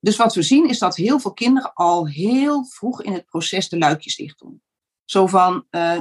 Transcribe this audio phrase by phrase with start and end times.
[0.00, 3.68] Dus wat we zien is dat heel veel kinderen al heel vroeg in het proces
[3.68, 4.62] de luikjes dicht doen.
[5.04, 6.00] Zo van uh,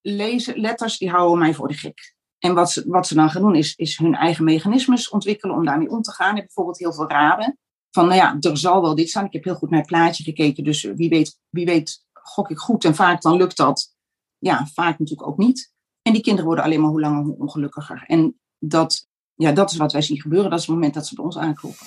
[0.00, 2.14] lezen, letters, die houden mij voor de gek.
[2.38, 5.64] En wat ze, wat ze dan gaan doen is, is hun eigen mechanismes ontwikkelen om
[5.64, 6.36] daarmee om te gaan.
[6.36, 7.58] Ik bijvoorbeeld heel veel raden.
[7.90, 9.24] Van nou ja, er zal wel dit staan.
[9.24, 10.64] Ik heb heel goed naar het plaatje gekeken.
[10.64, 12.84] Dus wie weet, wie weet gok ik goed.
[12.84, 13.94] En vaak dan lukt dat.
[14.38, 15.72] Ja, vaak natuurlijk ook niet.
[16.02, 18.04] En die kinderen worden alleen maar hoe langer hoe ongelukkiger.
[18.06, 20.50] En dat, ja, dat is wat wij zien gebeuren.
[20.50, 21.86] Dat is het moment dat ze bij ons aankloppen.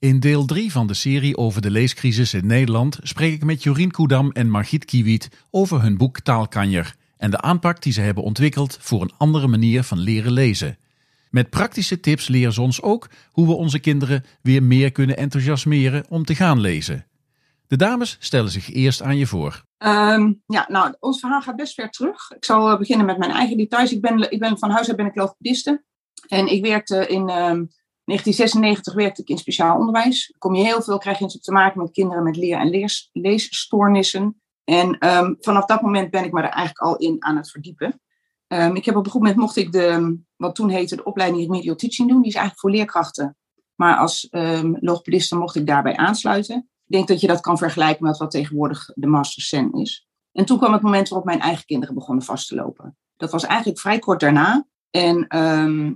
[0.00, 3.90] In deel 3 van de serie over de leescrisis in Nederland spreek ik met Jorien
[3.90, 8.78] Koedam en Margit Kiewiet over hun boek Taalkanjer en de aanpak die ze hebben ontwikkeld
[8.80, 10.78] voor een andere manier van leren lezen.
[11.30, 16.04] Met praktische tips leren ze ons ook hoe we onze kinderen weer meer kunnen enthousiasmeren
[16.08, 17.06] om te gaan lezen.
[17.66, 19.62] De dames stellen zich eerst aan je voor.
[19.78, 22.30] Um, ja, nou, ons verhaal gaat best ver terug.
[22.30, 23.92] Ik zal eh, beginnen met mijn eigen details.
[23.92, 25.84] Ik ben, ik ben van huis uit ben ik logopediste.
[26.26, 27.70] En ik werkte in um,
[28.08, 30.34] 1996 werkte ik in speciaal onderwijs.
[30.38, 34.40] kom je heel veel, krijg je te maken met kinderen met leer- en lees, leesstoornissen.
[34.64, 38.00] En um, vanaf dat moment ben ik me er eigenlijk al in aan het verdiepen.
[38.48, 41.42] Um, ik heb op een goed moment mocht ik de, wat toen heette de opleiding
[41.42, 42.18] Remedial Teaching doen.
[42.18, 43.36] Die is eigenlijk voor leerkrachten.
[43.74, 46.56] Maar als um, logopediste mocht ik daarbij aansluiten.
[46.56, 50.06] Ik denk dat je dat kan vergelijken met wat tegenwoordig de Master Sen is.
[50.32, 52.96] En toen kwam het moment waarop mijn eigen kinderen begonnen vast te lopen.
[53.16, 54.66] Dat was eigenlijk vrij kort daarna.
[54.90, 55.26] En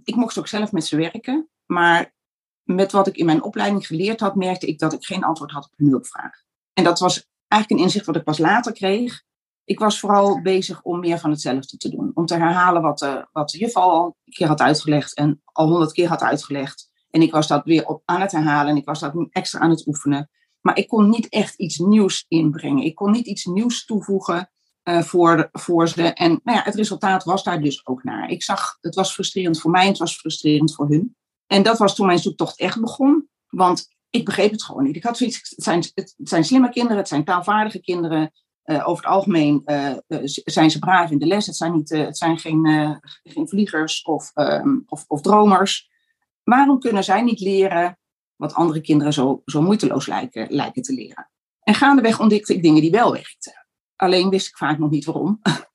[0.05, 1.49] ik mocht ook zelf met ze werken.
[1.73, 2.15] Maar
[2.63, 5.65] met wat ik in mijn opleiding geleerd had, merkte ik dat ik geen antwoord had
[5.65, 6.43] op hun hulpvraag.
[6.73, 9.23] En dat was eigenlijk een inzicht wat ik pas later kreeg.
[9.65, 12.11] Ik was vooral bezig om meer van hetzelfde te doen.
[12.15, 15.69] Om te herhalen wat de, wat de juf al een keer had uitgelegd en al
[15.69, 16.91] honderd keer had uitgelegd.
[17.11, 19.71] En ik was dat weer op aan het herhalen en ik was dat extra aan
[19.71, 20.31] het oefenen.
[20.61, 22.85] Maar ik kon niet echt iets nieuws inbrengen.
[22.85, 24.51] Ik kon niet iets nieuws toevoegen
[24.85, 26.03] voor, voor ze.
[26.03, 28.31] En nou ja, het resultaat was daar dus ook naar.
[28.31, 31.17] Ik zag, het was frustrerend voor mij, het was frustrerend voor hun.
[31.47, 33.29] En dat was toen mijn zoektocht echt begon.
[33.49, 34.97] Want ik begreep het gewoon niet.
[34.97, 38.33] Ik had zoiets, het zijn, het zijn slimme kinderen, het zijn taalvaardige kinderen.
[38.65, 39.93] Uh, over het algemeen uh,
[40.45, 41.47] zijn ze braaf in de les.
[41.47, 42.67] Het zijn, niet, het zijn geen,
[43.23, 45.91] geen vliegers of, um, of, of, dromers.
[46.43, 47.99] Waarom kunnen zij niet leren
[48.37, 51.31] wat andere kinderen zo, zo moeiteloos lijken, lijken te leren?
[51.63, 53.67] En gaandeweg ontdekte ik dingen die wel werkten.
[53.97, 55.41] Alleen wist ik vaak nog niet waarom.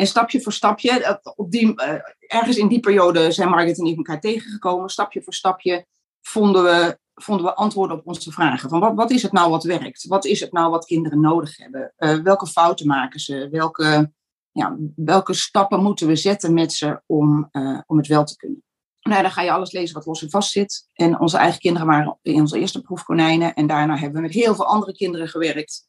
[0.00, 3.96] En stapje voor stapje, op die, uh, ergens in die periode zijn Margaret en ik
[3.96, 4.88] elkaar tegengekomen.
[4.88, 5.86] Stapje voor stapje
[6.20, 8.68] vonden we, vonden we antwoorden op onze vragen.
[8.68, 10.06] Van wat, wat is het nou wat werkt?
[10.06, 11.92] Wat is het nou wat kinderen nodig hebben?
[11.98, 13.48] Uh, welke fouten maken ze?
[13.50, 14.12] Welke,
[14.52, 17.50] ja, welke stappen moeten we zetten met ze om,
[17.86, 18.62] om het wel te kunnen?
[19.00, 20.88] Nou, dan ga je alles lezen wat los en vast zit.
[20.92, 23.54] En onze eigen kinderen waren in onze eerste proefkonijnen.
[23.54, 25.88] En daarna hebben we met heel veel andere kinderen gewerkt.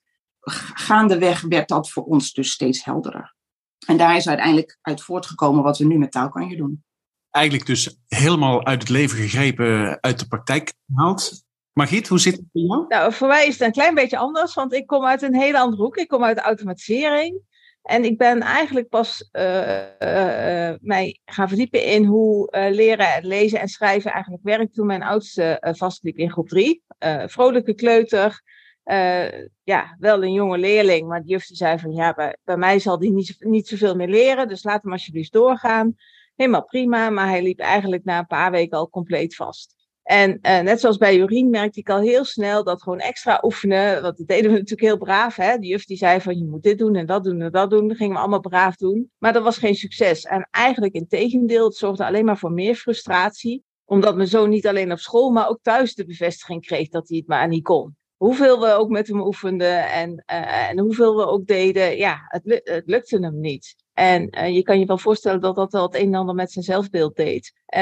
[0.73, 3.39] Gaandeweg werd dat voor ons dus steeds helderder.
[3.87, 6.83] En daar is uiteindelijk uit voortgekomen wat we nu met taalkanjer doen.
[7.29, 11.43] Eigenlijk dus helemaal uit het leven gegrepen, uit de praktijk gehaald.
[11.73, 12.85] Margriet, hoe zit het bij jou?
[12.87, 15.59] Nou, voor mij is het een klein beetje anders, want ik kom uit een hele
[15.59, 15.97] andere hoek.
[15.97, 17.41] Ik kom uit de automatisering.
[17.81, 23.59] En ik ben eigenlijk pas uh, uh, mij gaan verdiepen in hoe uh, leren, lezen
[23.59, 26.83] en schrijven eigenlijk werkt toen mijn oudste vastliep in groep 3.
[27.25, 28.41] vrolijke kleuter,
[28.85, 32.99] uh, ja, wel een jonge leerling, maar de juf zei van ja, bij, mij zal
[32.99, 35.95] die niet, niet zoveel meer leren, dus laat hem alsjeblieft doorgaan.
[36.35, 39.75] Helemaal prima, maar hij liep eigenlijk na een paar weken al compleet vast.
[40.03, 44.01] En uh, net zoals bij Jorien merkte ik al heel snel dat gewoon extra oefenen,
[44.01, 45.35] want dat deden we natuurlijk heel braaf.
[45.35, 45.57] Hè?
[45.57, 47.87] De juf die zei van je moet dit doen en dat doen en dat doen.
[47.87, 49.11] Dat gingen we allemaal braaf doen.
[49.17, 50.23] Maar dat was geen succes.
[50.23, 53.63] En eigenlijk in tegendeel, het zorgde alleen maar voor meer frustratie.
[53.85, 57.17] Omdat mijn zoon niet alleen op school, maar ook thuis de bevestiging kreeg dat hij
[57.17, 61.25] het maar niet kon hoeveel we ook met hem oefenden en, uh, en hoeveel we
[61.25, 63.75] ook deden, ja, het, het lukte hem niet.
[63.93, 66.51] En uh, je kan je wel voorstellen dat dat wel het een en ander met
[66.51, 67.53] zijn zelfbeeld deed.
[67.75, 67.81] Uh,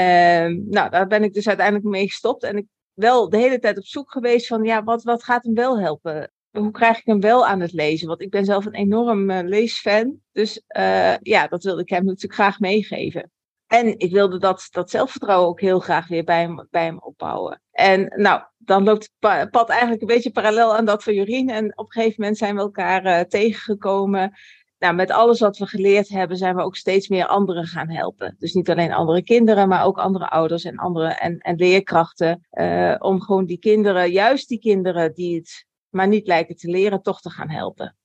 [0.70, 2.42] nou, daar ben ik dus uiteindelijk mee gestopt.
[2.42, 5.54] En ik wel de hele tijd op zoek geweest van, ja, wat, wat gaat hem
[5.54, 6.32] wel helpen?
[6.50, 8.08] Hoe krijg ik hem wel aan het lezen?
[8.08, 10.20] Want ik ben zelf een enorm uh, leesfan.
[10.32, 10.62] Dus
[11.22, 13.30] ja, dat wilde ik hem natuurlijk graag meegeven.
[13.70, 17.62] En ik wilde dat, dat zelfvertrouwen ook heel graag weer bij hem, bij hem opbouwen.
[17.70, 21.50] En nou, dan loopt het pad eigenlijk een beetje parallel aan dat van Jorien.
[21.50, 24.32] En op een gegeven moment zijn we elkaar uh, tegengekomen.
[24.78, 28.36] nou, met alles wat we geleerd hebben, zijn we ook steeds meer anderen gaan helpen.
[28.38, 32.46] Dus niet alleen andere kinderen, maar ook andere ouders en, andere, en, en leerkrachten.
[32.52, 37.02] Uh, om gewoon die kinderen, juist die kinderen die het maar niet lijken te leren,
[37.02, 37.96] toch te gaan helpen.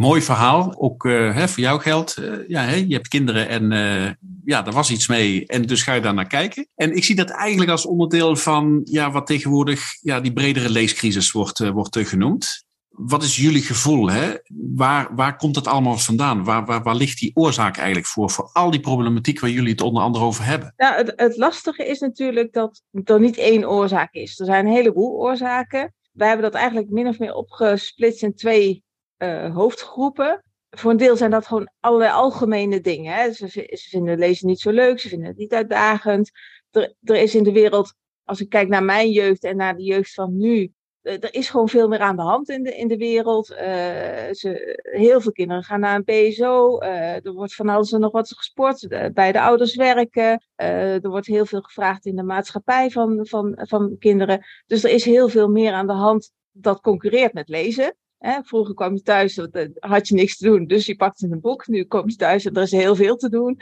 [0.00, 2.18] Mooi verhaal, ook uh, hè, voor jou geldt.
[2.18, 4.10] Uh, ja, hè, je hebt kinderen en uh,
[4.44, 6.68] ja, er was iets mee en dus ga je daar naar kijken.
[6.74, 11.32] En ik zie dat eigenlijk als onderdeel van ja, wat tegenwoordig ja, die bredere leescrisis
[11.32, 12.64] wordt, wordt genoemd.
[12.88, 14.10] Wat is jullie gevoel?
[14.10, 14.34] Hè?
[14.74, 16.44] Waar, waar komt het allemaal vandaan?
[16.44, 18.30] Waar, waar, waar ligt die oorzaak eigenlijk voor?
[18.30, 20.74] Voor al die problematiek waar jullie het onder andere over hebben.
[20.76, 24.38] Nou, het, het lastige is natuurlijk dat er niet één oorzaak is.
[24.38, 25.94] Er zijn een heleboel oorzaken.
[26.12, 28.84] Wij hebben dat eigenlijk min of meer opgesplitst in twee
[29.22, 30.44] uh, hoofdgroepen.
[30.70, 33.14] Voor een deel zijn dat gewoon allerlei algemene dingen.
[33.14, 33.32] Hè.
[33.32, 36.30] Ze, ze, vinden lezen niet zo leuk, ze vinden het niet uitdagend.
[36.70, 37.94] Er, er is in de wereld,
[38.24, 40.72] als ik kijk naar mijn jeugd en naar de jeugd van nu,
[41.02, 43.50] er is gewoon veel meer aan de hand in de, in de wereld.
[43.50, 43.58] Uh,
[44.32, 46.38] ze, heel veel kinderen gaan naar een.
[46.82, 48.88] Uh, er wordt van alles en nog wat gesport.
[49.14, 50.44] bij de ouders werken.
[50.56, 54.44] Uh, er wordt heel veel gevraagd in de maatschappij van, van, van kinderen.
[54.66, 57.96] Dus er is heel veel meer aan de hand dat concurreert met lezen.
[58.20, 59.36] Vroeger kwam je thuis,
[59.78, 60.66] had je niks te doen.
[60.66, 61.66] Dus je pakte een boek.
[61.66, 63.58] Nu kom je thuis en er is heel veel te doen.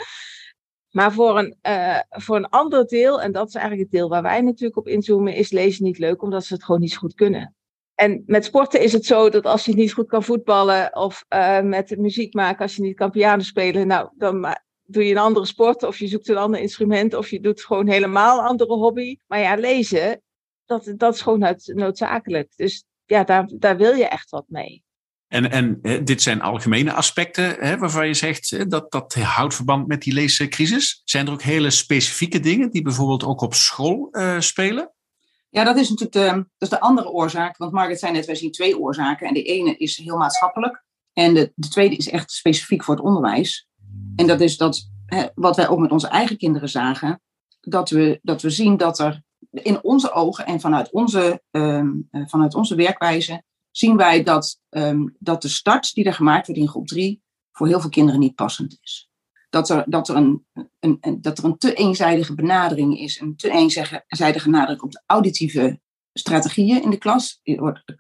[0.91, 4.23] Maar voor een, uh, voor een ander deel, en dat is eigenlijk het deel waar
[4.23, 7.15] wij natuurlijk op inzoomen, is lezen niet leuk omdat ze het gewoon niet zo goed
[7.15, 7.55] kunnen.
[7.95, 11.61] En met sporten is het zo dat als je niet goed kan voetballen of uh,
[11.61, 15.47] met muziek maken, als je niet kan piano spelen, nou, dan doe je een andere
[15.47, 19.17] sport of je zoekt een ander instrument of je doet gewoon helemaal een andere hobby.
[19.27, 20.23] Maar ja, lezen,
[20.65, 22.53] dat, dat is gewoon noodzakelijk.
[22.57, 24.83] Dus ja, daar, daar wil je echt wat mee.
[25.29, 30.03] En, en dit zijn algemene aspecten hè, waarvan je zegt dat dat houdt verband met
[30.03, 31.03] die leescrisis.
[31.05, 34.93] Zijn er ook hele specifieke dingen die bijvoorbeeld ook op school uh, spelen?
[35.51, 37.57] Ja, dat is natuurlijk de, dat is de andere oorzaak.
[37.57, 39.27] Want Margaret zei net, wij zien twee oorzaken.
[39.27, 40.85] En de ene is heel maatschappelijk.
[41.13, 43.69] En de, de tweede is echt specifiek voor het onderwijs.
[44.17, 47.21] En dat is dat, hè, wat wij ook met onze eigen kinderen zagen.
[47.61, 52.55] Dat we, dat we zien dat er in onze ogen en vanuit onze, um, vanuit
[52.55, 56.87] onze werkwijze zien wij dat, um, dat de start die er gemaakt wordt in groep
[56.87, 59.11] 3 voor heel veel kinderen niet passend is.
[59.51, 60.47] Dat er, dat er, een,
[60.81, 65.81] een, dat er een te eenzijdige benadering is, een te eenzijdige nadruk op de auditieve
[66.13, 67.41] strategieën in de klas.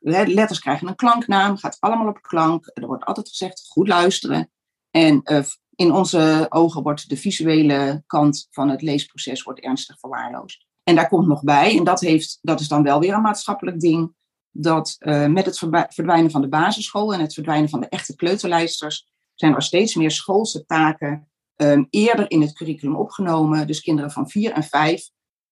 [0.01, 2.71] Letters krijgen een klanknaam, gaat allemaal op klank.
[2.75, 4.51] Er wordt altijd gezegd goed luisteren.
[4.91, 5.43] En uh,
[5.75, 10.67] in onze ogen wordt de visuele kant van het leesproces wordt ernstig verwaarloosd.
[10.89, 13.81] En daar komt nog bij, en dat, heeft, dat is dan wel weer een maatschappelijk
[13.81, 14.15] ding,
[14.51, 15.59] dat uh, met het
[15.89, 20.11] verdwijnen van de basisschool en het verdwijnen van de echte kleuterlijsters zijn er steeds meer
[20.11, 23.67] schoolse taken um, eerder in het curriculum opgenomen.
[23.67, 25.11] Dus kinderen van vier en vijf,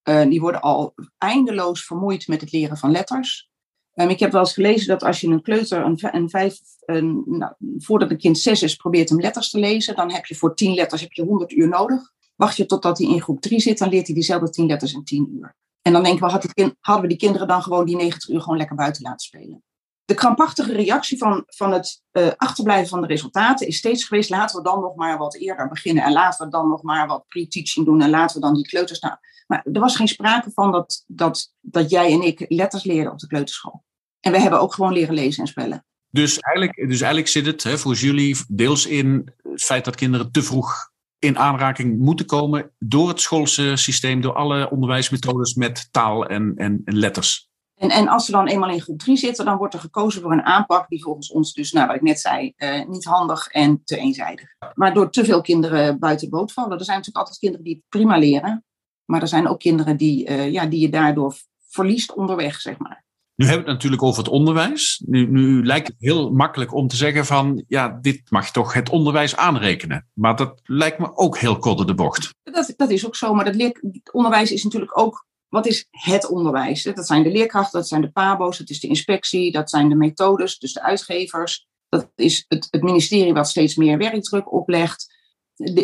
[0.08, 3.50] uh, die worden al eindeloos vermoeid met het leren van letters.
[3.94, 7.22] Um, ik heb wel eens gelezen dat als je een kleuter, een, een vijf, een,
[7.26, 10.54] nou, voordat een kind zes is, probeert hem letters te lezen, dan heb je voor
[10.54, 12.14] tien letters heb je 100 uur nodig.
[12.36, 15.04] Wacht je totdat hij in groep 3 zit, dan leert hij diezelfde 10 letters in
[15.04, 15.56] 10 uur.
[15.82, 18.76] En dan denken we, hadden we die kinderen dan gewoon die 90 uur gewoon lekker
[18.76, 19.64] buiten laten spelen.
[20.04, 24.56] De krampachtige reactie van, van het uh, achterblijven van de resultaten is steeds geweest, laten
[24.56, 27.86] we dan nog maar wat eerder beginnen en laten we dan nog maar wat pre-teaching
[27.86, 29.14] doen en laten we dan die kleuters nou.
[29.46, 33.18] Maar er was geen sprake van dat, dat, dat jij en ik letters leerden op
[33.18, 33.84] de kleuterschool.
[34.20, 35.84] En we hebben ook gewoon leren lezen en spellen.
[36.10, 40.30] Dus eigenlijk, dus eigenlijk zit het hè, voor jullie deels in het feit dat kinderen
[40.30, 46.26] te vroeg in aanraking moeten komen door het schoolse systeem, door alle onderwijsmethodes met taal
[46.26, 47.50] en, en, letters.
[47.74, 50.32] En, en als we dan eenmaal in groep 3 zitten, dan wordt er gekozen voor
[50.32, 53.80] een aanpak die volgens ons dus, nou, wat ik net zei, uh, niet handig en
[53.84, 54.48] te eenzijdig.
[54.74, 56.78] Maar door te veel kinderen buiten boot vallen.
[56.78, 58.64] Er zijn natuurlijk altijd kinderen die prima leren,
[59.04, 61.36] maar er zijn ook kinderen die, uh, ja, die je daardoor
[61.68, 63.05] verliest onderweg, zeg maar.
[63.36, 65.02] Nu hebben we het natuurlijk over het onderwijs.
[65.06, 68.88] Nu, nu, lijkt het heel makkelijk om te zeggen van, ja, dit mag toch het
[68.88, 70.08] onderwijs aanrekenen.
[70.12, 72.34] Maar dat lijkt me ook heel korte de bocht.
[72.42, 76.28] Dat, dat is ook zo, maar dat leer, onderwijs is natuurlijk ook, wat is het
[76.28, 76.82] onderwijs?
[76.82, 79.94] Dat zijn de leerkrachten, dat zijn de pabo's, dat is de inspectie, dat zijn de
[79.94, 81.66] methodes, dus de uitgevers.
[81.88, 85.14] Dat is het, het ministerie wat steeds meer werkdruk oplegt.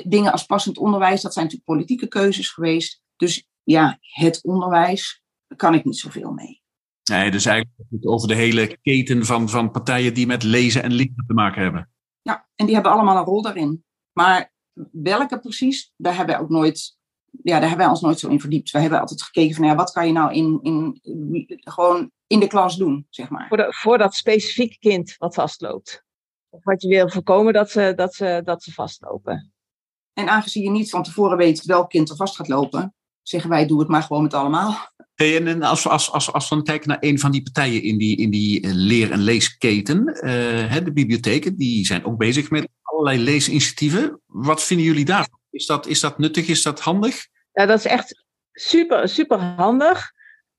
[0.04, 3.00] Dingen als passend onderwijs, dat zijn natuurlijk politieke keuzes geweest.
[3.16, 6.62] Dus ja, het onderwijs, daar kan ik niet zoveel mee.
[7.11, 11.25] Nee, dus eigenlijk over de hele keten van, van partijen die met lezen en leren
[11.26, 11.90] te maken hebben.
[12.23, 13.85] Ja, en die hebben allemaal een rol daarin.
[14.12, 14.52] Maar
[14.92, 16.99] welke precies, daar hebben wij ook nooit,
[17.42, 18.71] ja, daar hebben wij ons nooit zo in verdiept.
[18.71, 20.99] We hebben altijd gekeken van, ja, wat kan je nou in, in,
[21.61, 23.49] gewoon in de klas doen, zeg maar.
[23.49, 26.04] Voor, de, voor dat specifieke kind wat vastloopt.
[26.49, 29.52] Of wat je wil voorkomen dat ze, dat, ze, dat ze vastlopen.
[30.12, 33.67] En aangezien je niet van tevoren weet welk kind er vast gaat lopen, zeggen wij,
[33.67, 34.91] doe het maar gewoon met allemaal.
[35.14, 37.99] Hey, en als, als, als, als we dan kijken naar een van die partijen in
[37.99, 42.69] die, in die eh, leer- en leesketen, uh, de bibliotheken, die zijn ook bezig met
[42.83, 44.21] allerlei leesinitiatieven.
[44.26, 45.38] Wat vinden jullie daarvan?
[45.50, 46.49] Is dat, is dat nuttig?
[46.49, 47.26] Is dat handig?
[47.52, 50.12] Ja, dat is echt super, super handig.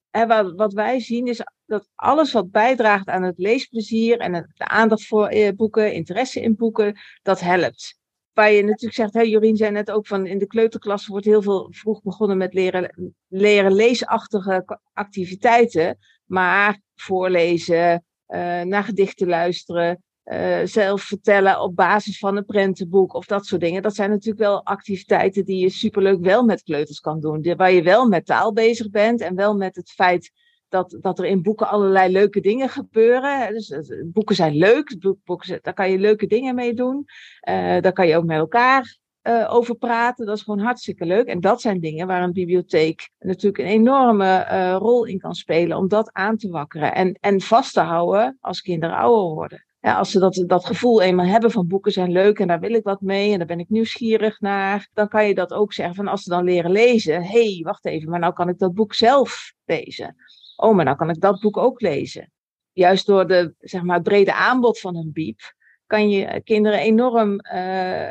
[0.10, 4.68] En wat, wat wij zien is dat alles wat bijdraagt aan het leesplezier en de
[4.68, 7.98] aandacht voor eh, boeken, interesse in boeken, dat helpt.
[8.34, 11.42] Waar je natuurlijk zegt, hè, Jorien zei net ook van in de kleuterklas wordt heel
[11.42, 15.98] veel vroeg begonnen met leren, leren leesachtige activiteiten.
[16.26, 23.26] Maar voorlezen, uh, naar gedichten luisteren, uh, zelf vertellen op basis van een prentenboek of
[23.26, 23.82] dat soort dingen.
[23.82, 27.56] Dat zijn natuurlijk wel activiteiten die je superleuk wel met kleuters kan doen.
[27.56, 30.32] Waar je wel met taal bezig bent en wel met het feit
[30.74, 33.54] dat, dat er in boeken allerlei leuke dingen gebeuren.
[33.54, 37.06] Dus, dus boeken zijn leuk, boeken, daar kan je leuke dingen mee doen.
[37.50, 40.26] Uh, daar kan je ook met elkaar uh, over praten.
[40.26, 41.28] Dat is gewoon hartstikke leuk.
[41.28, 44.44] En dat zijn dingen waar een bibliotheek natuurlijk een enorme
[44.78, 48.62] rol in kan spelen om dat aan te wakkeren en, en vast te houden als
[48.62, 49.66] kinderen ouder worden.
[49.84, 52.74] Ja, als ze dat, dat gevoel eenmaal hebben van boeken zijn leuk en daar wil
[52.74, 55.96] ik wat mee en daar ben ik nieuwsgierig naar, dan kan je dat ook zeggen
[55.96, 58.74] van als ze dan leren lezen, hé, hey, wacht even, maar nou kan ik dat
[58.74, 60.16] boek zelf lezen.
[60.56, 62.32] Oh, maar nou kan ik dat boek ook lezen.
[62.72, 65.40] Juist door de, zeg maar, het brede aanbod van een biep,
[65.86, 68.08] kan je kinderen enorm, uh,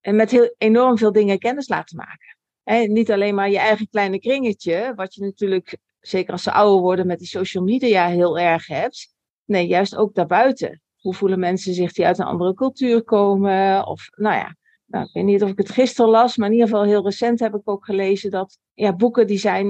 [0.00, 2.36] en met heel, enorm veel dingen kennis laten maken.
[2.62, 6.80] En niet alleen maar je eigen kleine kringetje, wat je natuurlijk, zeker als ze ouder
[6.80, 9.14] worden, met die social media heel erg hebt.
[9.44, 10.82] Nee, juist ook daarbuiten.
[11.00, 13.86] Hoe voelen mensen zich die uit een andere cultuur komen?
[13.86, 14.56] Of, nou ja,
[14.86, 17.40] nou, ik weet niet of ik het gisteren las, maar in ieder geval heel recent
[17.40, 19.66] heb ik ook gelezen dat ja, boeken die zijn,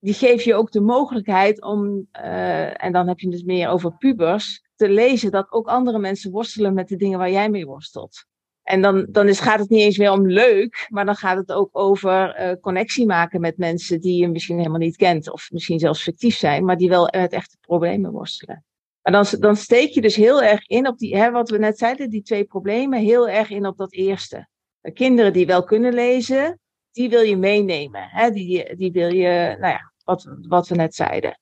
[0.00, 3.68] die geven je ook de mogelijkheid om, uh, en dan heb je het dus meer
[3.68, 7.66] over pubers, te lezen dat ook andere mensen worstelen met de dingen waar jij mee
[7.66, 8.24] worstelt.
[8.62, 11.52] En dan, dan is, gaat het niet eens meer om leuk, maar dan gaat het
[11.52, 15.78] ook over uh, connectie maken met mensen die je misschien helemaal niet kent, of misschien
[15.78, 18.64] zelfs fictief zijn, maar die wel met echte problemen worstelen.
[19.02, 21.78] Maar dan, dan steek je dus heel erg in op die, hè, wat we net
[21.78, 24.48] zeiden, die twee problemen, heel erg in op dat eerste.
[24.80, 26.60] De kinderen die wel kunnen lezen,
[26.98, 28.08] die wil je meenemen.
[28.10, 28.30] Hè?
[28.30, 31.40] Die, die wil je, nou ja, wat, wat we net zeiden.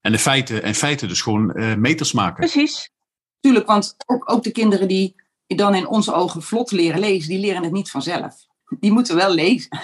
[0.00, 2.50] En de feiten, en feiten dus gewoon uh, meters maken.
[2.50, 2.90] Precies.
[3.40, 5.14] Tuurlijk, want ook, ook de kinderen die
[5.46, 8.34] dan in onze ogen vlot leren lezen, die leren het niet vanzelf.
[8.80, 9.78] Die moeten wel lezen.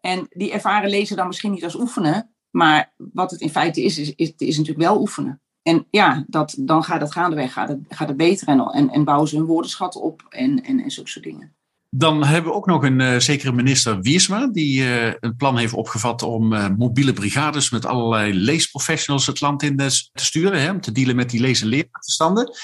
[0.00, 3.98] En die ervaren lezen dan misschien niet als oefenen, maar wat het in feite is,
[3.98, 5.42] is, is, is natuurlijk wel oefenen.
[5.62, 9.04] En ja, dat, dan gaat het gaandeweg gaat het, gaat het beter en, en, en
[9.04, 11.54] bouwen ze hun woordenschat op en, en, en zulke soort dingen.
[11.92, 15.72] Dan hebben we ook nog een uh, zekere minister Wiersma, die uh, een plan heeft
[15.72, 20.80] opgevat om uh, mobiele brigades met allerlei leesprofessionals het land in te sturen, hè, om
[20.80, 21.62] te dealen met die lees-
[22.00, 22.58] en.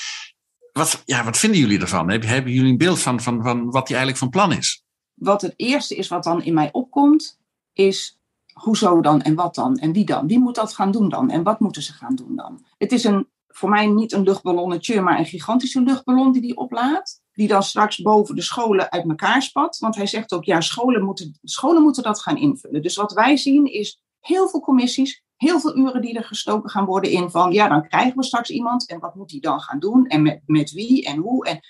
[0.73, 2.11] Wat, ja, wat vinden jullie ervan?
[2.11, 4.85] Hebben, hebben jullie een beeld van, van, van wat die eigenlijk van plan is?
[5.15, 7.39] Wat het eerste is wat dan in mij opkomt,
[7.73, 8.19] is
[8.53, 10.27] hoezo dan en wat dan en wie dan?
[10.27, 12.65] Wie moet dat gaan doen dan en wat moeten ze gaan doen dan?
[12.79, 17.21] Het is een, voor mij niet een luchtballonnetje, maar een gigantische luchtballon die die oplaat.
[17.37, 19.79] Die dan straks boven de scholen uit elkaar spat.
[19.79, 22.83] Want hij zegt ook, ja, scholen moeten, scholen moeten dat gaan invullen.
[22.83, 26.85] Dus wat wij zien is heel veel commissies, heel veel uren die er gestoken gaan
[26.85, 29.79] worden in van, ja, dan krijgen we straks iemand en wat moet die dan gaan
[29.79, 31.47] doen en met, met wie en hoe.
[31.47, 31.61] En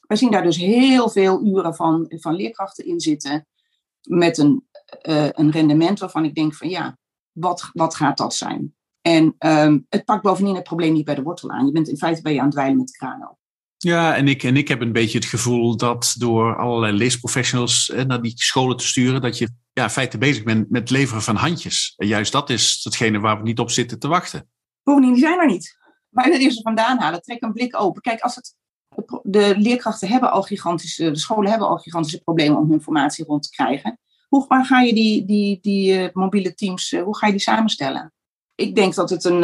[0.00, 3.46] wij zien daar dus heel veel uren van, van leerkrachten in zitten
[4.02, 4.68] met een,
[5.02, 6.98] uh, een rendement waarvan ik denk van, ja,
[7.32, 8.74] wat, wat gaat dat zijn?
[9.00, 11.66] En um, het pakt bovendien het probleem niet bij de wortel aan.
[11.66, 13.38] Je bent in feite ben je aan het dweilen met de kraan.
[13.82, 18.04] Ja, en ik, en ik heb een beetje het gevoel dat door allerlei leesprofessionals eh,
[18.04, 21.36] naar die scholen te sturen, dat je ja, in feite bezig bent met leveren van
[21.36, 21.94] handjes.
[21.96, 24.48] En juist dat is hetgene waar we niet op zitten te wachten.
[24.82, 25.78] Bovendien, die zijn er niet.
[26.08, 28.02] Waar je er ze vandaan halen, trek een blik open.
[28.02, 28.54] Kijk, als het,
[29.22, 33.42] de leerkrachten hebben al gigantische, de scholen hebben al gigantische problemen om hun informatie rond
[33.42, 33.98] te krijgen.
[34.28, 38.12] Hoe ga je die, die, die uh, mobiele teams, uh, hoe ga je die samenstellen?
[38.54, 39.42] Ik denk dat het een,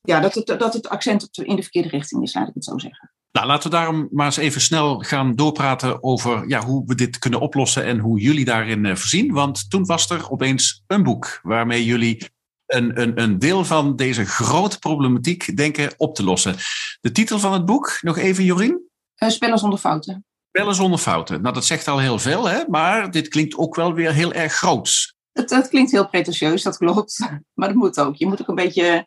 [0.00, 2.78] ja, dat het, dat het accent in de verkeerde richting is, laat ik het zo
[2.78, 3.13] zeggen.
[3.34, 7.18] Nou, laten we daarom maar eens even snel gaan doorpraten over ja, hoe we dit
[7.18, 9.32] kunnen oplossen en hoe jullie daarin uh, voorzien.
[9.32, 12.28] Want toen was er opeens een boek waarmee jullie
[12.66, 16.56] een, een, een deel van deze grote problematiek denken op te lossen.
[17.00, 18.88] De titel van het boek, nog even Jorien?
[19.22, 20.24] Uh, Spellen zonder fouten.
[20.48, 21.42] Spellen zonder fouten.
[21.42, 22.62] Nou, dat zegt al heel veel, hè?
[22.68, 25.14] maar dit klinkt ook wel weer heel erg groots.
[25.32, 27.18] Het, het klinkt heel pretentieus, dat klopt.
[27.54, 28.16] Maar dat moet ook.
[28.16, 29.06] Je moet ook een beetje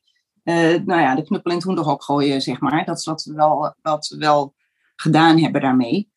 [0.54, 2.86] nou ja, de knuppel in het hoenderhok gooien, zeg maar.
[2.86, 4.56] Dat is wat we wel, wat we wel
[4.96, 6.12] gedaan hebben daarmee.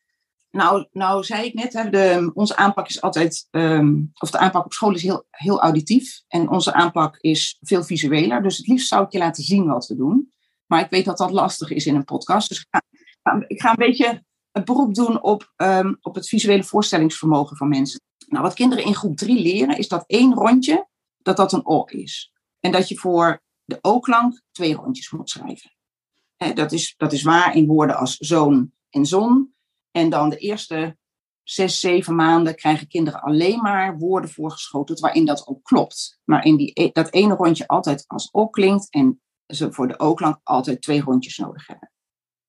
[0.51, 4.65] Nou, nou zei ik net, hè, de, onze aanpak is altijd, um, of de aanpak
[4.65, 6.23] op school is heel, heel auditief.
[6.27, 8.43] En onze aanpak is veel visueler.
[8.43, 10.31] Dus het liefst zou ik je laten zien wat we doen.
[10.65, 12.49] Maar ik weet dat dat lastig is in een podcast.
[12.49, 12.81] Dus ik ga,
[13.47, 18.01] ik ga een beetje een beroep doen op, um, op het visuele voorstellingsvermogen van mensen.
[18.27, 21.83] Nou, wat kinderen in groep drie leren, is dat één rondje, dat dat een O
[21.83, 22.33] is.
[22.59, 25.71] En dat je voor de O-klank twee rondjes moet schrijven.
[26.53, 29.55] dat, is, dat is waar in woorden als zoon en zon.
[29.91, 30.97] En dan de eerste
[31.43, 36.19] zes, zeven maanden krijgen kinderen alleen maar woorden voorgeschoten waarin dat ook klopt.
[36.23, 39.99] Maar in die, e, dat ene rondje altijd als O klinkt en ze voor de
[39.99, 41.91] O-klank altijd twee rondjes nodig hebben.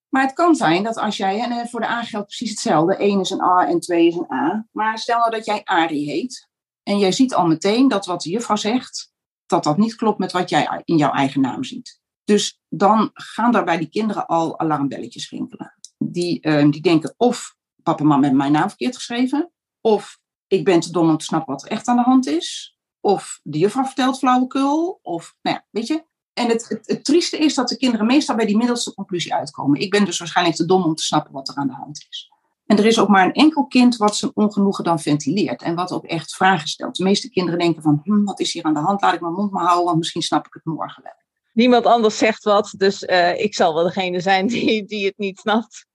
[0.09, 2.97] Maar het kan zijn dat als jij, en eh, voor de A geldt precies hetzelfde,
[2.97, 4.67] 1 is een A en 2 is een A.
[4.73, 6.49] Maar stel nou dat jij Ari heet
[6.83, 9.12] en jij ziet al meteen dat wat de juffrouw zegt,
[9.53, 12.01] dat dat niet klopt met wat jij in jouw eigen naam ziet.
[12.25, 15.75] Dus dan gaan daar bij die kinderen al alarmbelletjes rinkelen.
[15.99, 20.65] Die, uh, die denken of papa en mama hebben mijn naam verkeerd geschreven, of ik
[20.65, 23.59] ben te dom om te snappen wat er echt aan de hand is, of de
[23.59, 27.69] juffrouw vertelt flauwekul, of nou ja, weet je, en het, het, het, trieste is dat
[27.69, 29.81] de kinderen meestal bij die middelste conclusie uitkomen.
[29.81, 32.32] Ik ben dus waarschijnlijk te dom om te snappen wat er aan de hand is.
[32.73, 35.63] En er is ook maar een enkel kind wat zijn ongenoegen dan ventileert.
[35.63, 36.97] En wat ook echt vragen stelt.
[36.97, 39.03] De meeste kinderen denken van, hm, wat is hier aan de hand?
[39.03, 41.13] Laat ik mijn mond maar houden, want misschien snap ik het morgen wel.
[41.53, 45.39] Niemand anders zegt wat, dus uh, ik zal wel degene zijn die, die het niet
[45.39, 45.87] snapt.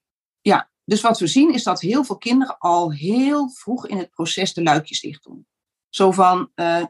[0.42, 4.10] Ja, dus wat we zien is dat heel veel kinderen al heel vroeg in het
[4.10, 5.48] proces de luikjes dicht doen.
[5.90, 6.84] Zo van, uh,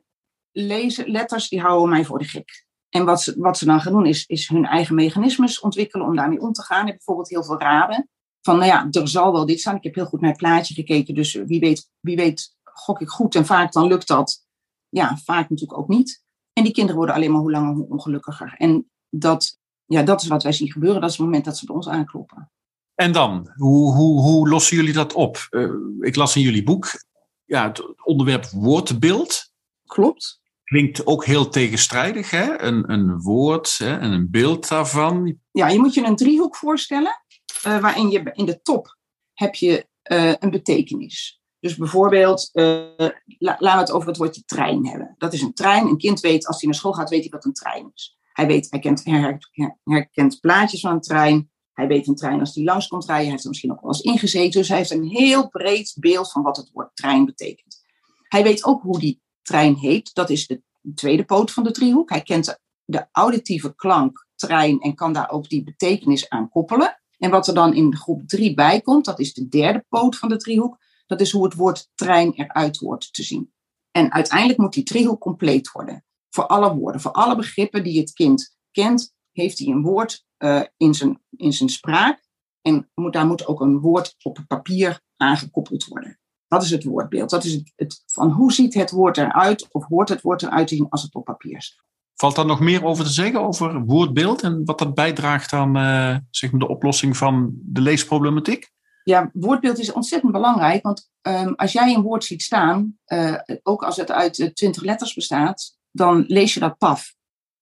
[0.51, 2.65] lezen, letters die houden mij voor de gek.
[2.89, 6.15] En wat ze, wat ze dan gaan doen is, is hun eigen mechanismes ontwikkelen om
[6.15, 6.85] daarmee om te gaan.
[6.85, 8.09] Heb bijvoorbeeld heel veel raden.
[8.41, 9.75] Van nou ja, er zal wel dit staan.
[9.75, 11.15] Ik heb heel goed naar het plaatje gekeken.
[11.15, 13.35] Dus wie weet, wie weet gok ik goed.
[13.35, 14.45] En vaak dan lukt dat.
[14.89, 16.23] Ja, vaak natuurlijk ook niet.
[16.53, 18.53] En die kinderen worden alleen maar hoe langer hoe ongelukkiger.
[18.57, 21.01] En dat, ja, dat is wat wij zien gebeuren.
[21.01, 22.51] Dat is het moment dat ze bij ons aankloppen.
[22.95, 25.47] En dan, hoe, hoe, hoe lossen jullie dat op?
[25.49, 27.05] Uh, ik las in jullie boek
[27.45, 29.51] ja, het onderwerp woordbeeld.
[29.85, 32.61] Klopt klinkt ook heel tegenstrijdig, hè?
[32.61, 33.97] Een, een woord hè?
[33.97, 35.37] en een beeld daarvan.
[35.51, 37.23] Ja, je moet je een driehoek voorstellen,
[37.65, 38.97] uh, waarin je in de top
[39.33, 41.41] heb je uh, een betekenis.
[41.59, 45.15] Dus bijvoorbeeld, la, laten we het over het woordje trein hebben.
[45.17, 45.87] Dat is een trein.
[45.87, 48.17] Een kind weet, als hij naar school gaat, weet hij wat een trein is.
[48.33, 49.39] Hij, weet, hij, kent, hij
[49.83, 51.51] herkent plaatjes van een trein.
[51.73, 53.23] Hij weet een trein als die langs komt rijden.
[53.23, 54.59] Hij heeft er misschien ook wel eens ingezeten.
[54.59, 57.85] Dus hij heeft een heel breed beeld van wat het woord trein betekent.
[58.27, 60.13] Hij weet ook hoe die trein heet.
[60.13, 60.61] Dat is de
[60.95, 62.09] tweede poot van de driehoek.
[62.09, 67.01] Hij kent de, auditieve klank trein en kan daar ook die betekenis aan koppelen.
[67.17, 70.29] En wat er dan in groep drie bij komt, dat is de derde poot van
[70.29, 70.77] de driehoek.
[71.05, 73.51] Dat is hoe het woord trein eruit hoort te zien.
[73.91, 76.05] En uiteindelijk moet die driehoek compleet worden.
[76.29, 80.61] Voor alle woorden, voor alle begrippen die het kind kent, heeft hij een woord uh,
[80.77, 82.25] in, zijn, in zijn spraak.
[82.61, 86.19] En moet, daar moet ook een woord op papier aangekoppeld worden.
[86.47, 87.29] Dat is het woordbeeld.
[87.29, 90.67] Dat is het, het, van hoe ziet het woord eruit of hoort het woord eruit
[90.67, 91.85] te zien als het op papier staat.
[92.17, 96.17] Valt daar nog meer over te zeggen, over woordbeeld en wat dat bijdraagt aan uh,
[96.29, 98.71] zeg maar de oplossing van de leesproblematiek?
[99.03, 103.83] Ja, woordbeeld is ontzettend belangrijk, want um, als jij een woord ziet staan, uh, ook
[103.83, 107.15] als het uit twintig letters bestaat, dan lees je dat paf.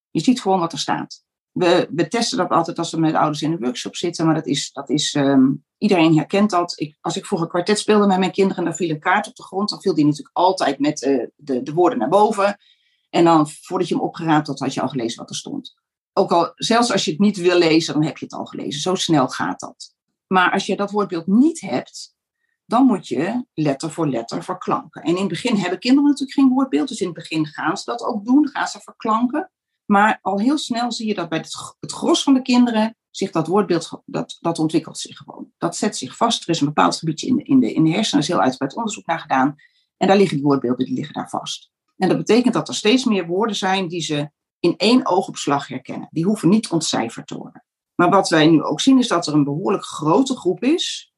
[0.09, 1.23] Je ziet gewoon wat er staat.
[1.51, 4.47] We, we testen dat altijd als we met ouders in een workshop zitten, maar dat
[4.47, 6.79] is, dat is um, iedereen herkent dat.
[6.79, 9.35] Ik, als ik vroeger kwartet speelde met mijn kinderen en er viel een kaart op
[9.35, 12.57] de grond, dan viel die natuurlijk altijd met uh, de, de woorden naar boven.
[13.15, 15.75] En dan, voordat je hem opgeraapt had, had je al gelezen wat er stond.
[16.13, 18.81] Ook al, zelfs als je het niet wil lezen, dan heb je het al gelezen.
[18.81, 19.95] Zo snel gaat dat.
[20.27, 22.15] Maar als je dat woordbeeld niet hebt,
[22.65, 25.01] dan moet je letter voor letter verklanken.
[25.01, 27.83] En in het begin hebben kinderen natuurlijk geen woordbeeld, dus in het begin gaan ze
[27.85, 29.51] dat ook doen, gaan ze verklanken.
[29.85, 33.47] Maar al heel snel zie je dat bij het, gros van de kinderen zich dat
[33.47, 35.51] woordbeeld, dat, dat ontwikkelt zich gewoon.
[35.57, 36.43] Dat zet zich vast.
[36.43, 38.43] Er is een bepaald gebiedje in de, in de, in de hersenen, er is heel
[38.43, 39.55] uitgebreid onderzoek naar gedaan.
[39.97, 41.73] En daar liggen die woordbeelden, die liggen daar vast.
[41.97, 44.29] En dat betekent dat er steeds meer woorden zijn die ze
[44.59, 46.07] in één oogopslag herkennen.
[46.11, 47.65] Die hoeven niet ontcijferd te worden.
[47.95, 51.13] Maar wat wij nu ook zien is dat er een behoorlijk grote groep is,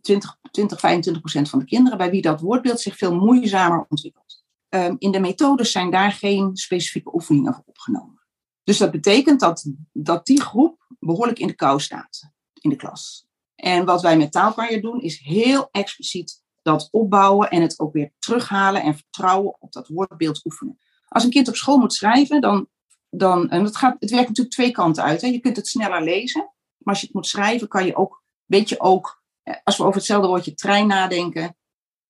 [0.00, 4.44] 20, 20 25 procent van de kinderen, bij wie dat woordbeeld zich veel moeizamer ontwikkelt.
[4.68, 8.22] Um, in de methodes zijn daar geen specifieke oefeningen voor opgenomen.
[8.64, 13.26] Dus dat betekent dat, dat die groep behoorlijk in de kou staat in de klas.
[13.54, 18.12] En wat wij met taalkanjer doen, is heel expliciet dat opbouwen en het ook weer
[18.18, 20.78] terughalen en vertrouwen op dat woordbeeld oefenen.
[21.08, 22.68] Als een kind op school moet schrijven, dan,
[23.10, 25.20] dan en het, gaat, het werkt natuurlijk twee kanten uit.
[25.20, 25.26] Hè.
[25.26, 26.40] Je kunt het sneller lezen,
[26.78, 29.82] maar als je het moet schrijven, kan je ook, weet je ook, eh, als we
[29.82, 31.56] over hetzelfde woordje trein nadenken,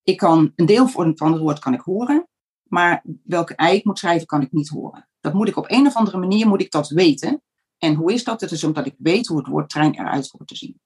[0.03, 2.27] ik kan een deel van het woord kan ik horen,
[2.63, 5.09] maar welke ei ik moet schrijven, kan ik niet horen.
[5.19, 7.43] Dat moet ik op een of andere manier moet ik dat weten.
[7.77, 8.41] En hoe is dat?
[8.41, 10.79] Het is omdat ik weet hoe het woord trein eruit wordt te zien.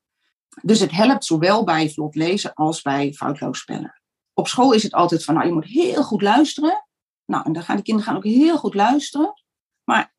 [0.61, 4.01] Dus het helpt zowel bij vlot lezen als bij foutloos spellen.
[4.33, 6.85] Op school is het altijd van, nou, je moet heel goed luisteren.
[7.25, 9.33] Nou, en dan gaan de kinderen gaan ook heel goed luisteren.
[9.83, 10.13] Maar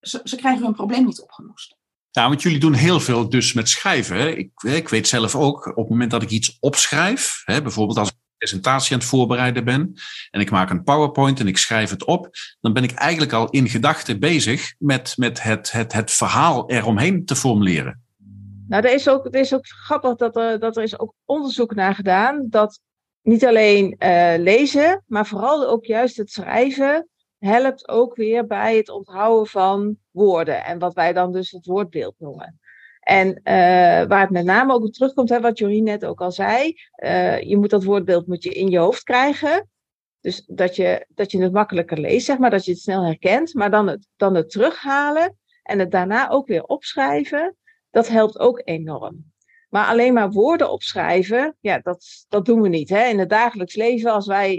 [0.00, 1.76] ze, ze krijgen hun probleem niet opgelost.
[2.10, 4.38] Ja, want jullie doen heel veel dus met schrijven.
[4.38, 8.12] Ik, ik weet zelf ook, op het moment dat ik iets opschrijf, hè, bijvoorbeeld als
[8.38, 9.92] presentatie aan het voorbereiden ben
[10.30, 12.28] en ik maak een PowerPoint en ik schrijf het op,
[12.60, 17.24] dan ben ik eigenlijk al in gedachten bezig met, met het, het, het verhaal eromheen
[17.24, 18.02] te formuleren.
[18.68, 21.74] Nou, er is ook, er is ook grappig dat er, dat er is ook onderzoek
[21.74, 22.80] naar gedaan dat
[23.22, 28.88] niet alleen uh, lezen, maar vooral ook juist het schrijven helpt ook weer bij het
[28.88, 30.64] onthouden van woorden.
[30.64, 32.58] En wat wij dan dus het woordbeeld noemen.
[33.00, 33.34] En uh,
[34.08, 37.40] waar het met name ook op terugkomt, hè, wat Jorien net ook al zei, uh,
[37.40, 39.68] je moet dat woordbeeld moet je in je hoofd krijgen.
[40.20, 43.54] Dus dat je, dat je het makkelijker leest, zeg maar, dat je het snel herkent.
[43.54, 47.56] Maar dan het, dan het terughalen en het daarna ook weer opschrijven,
[47.90, 49.32] dat helpt ook enorm.
[49.68, 52.88] Maar alleen maar woorden opschrijven, ja, dat, dat doen we niet.
[52.88, 53.04] Hè?
[53.04, 54.58] In het dagelijks leven, als wij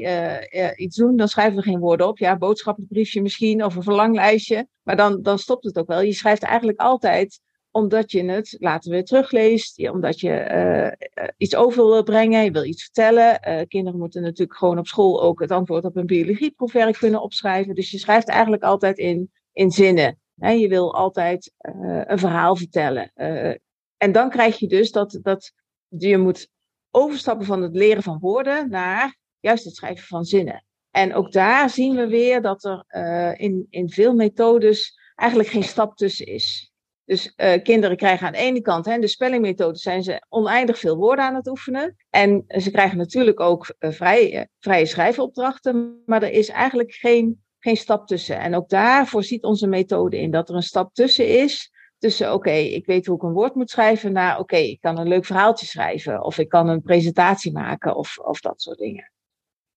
[0.54, 2.18] uh, iets doen, dan schrijven we geen woorden op.
[2.18, 4.68] Ja, boodschappenbriefje briefje misschien of een verlanglijstje.
[4.84, 6.02] Maar dan, dan stopt het ook wel.
[6.02, 7.40] Je schrijft eigenlijk altijd
[7.72, 10.48] omdat je het later weer terugleest, omdat je
[11.16, 13.40] uh, iets over wil brengen, je wil iets vertellen.
[13.68, 17.76] Kinderen moeten natuurlijk gewoon op school ook het antwoord op een biologieproefwerk kunnen opschrijven.
[17.76, 20.20] Dus je schrijft eigenlijk altijd in, in zinnen.
[20.40, 21.54] Je wil altijd
[22.08, 23.12] een verhaal vertellen.
[23.98, 25.52] en dan krijg je dus dat, dat
[25.88, 26.50] je moet
[26.92, 30.66] overstappen van het leren van woorden naar juist het schrijven van zinnen.
[30.92, 32.84] En ook daar zien we weer dat er
[33.40, 36.72] in, in veel methodes eigenlijk geen stap tussen is.
[37.06, 41.26] Dus kinderen krijgen aan de ene kant, hè, de spellingmethode zijn ze oneindig veel woorden
[41.26, 41.96] aan het oefenen.
[42.10, 48.08] En ze krijgen natuurlijk ook vrij, vrije schrijfopdrachten, maar er is eigenlijk geen, geen stap
[48.08, 48.40] tussen.
[48.40, 51.72] En ook daar voorziet onze methode in dat er een stap tussen is.
[51.98, 55.08] Tussen, oké, ik weet hoe ik een woord moet schrijven, naar, oké, ik kan een
[55.08, 59.12] leuk verhaaltje schrijven, of ik kan een presentatie maken, of, of dat soort dingen.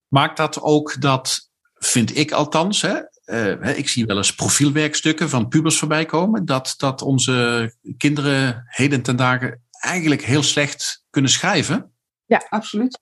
[0.09, 5.49] Maakt dat ook dat, vind ik althans, hè, uh, ik zie wel eens profielwerkstukken van
[5.49, 6.45] pubers voorbij komen.
[6.45, 11.95] Dat, dat onze kinderen heden ten dagen eigenlijk heel slecht kunnen schrijven.
[12.25, 13.01] Ja, absoluut.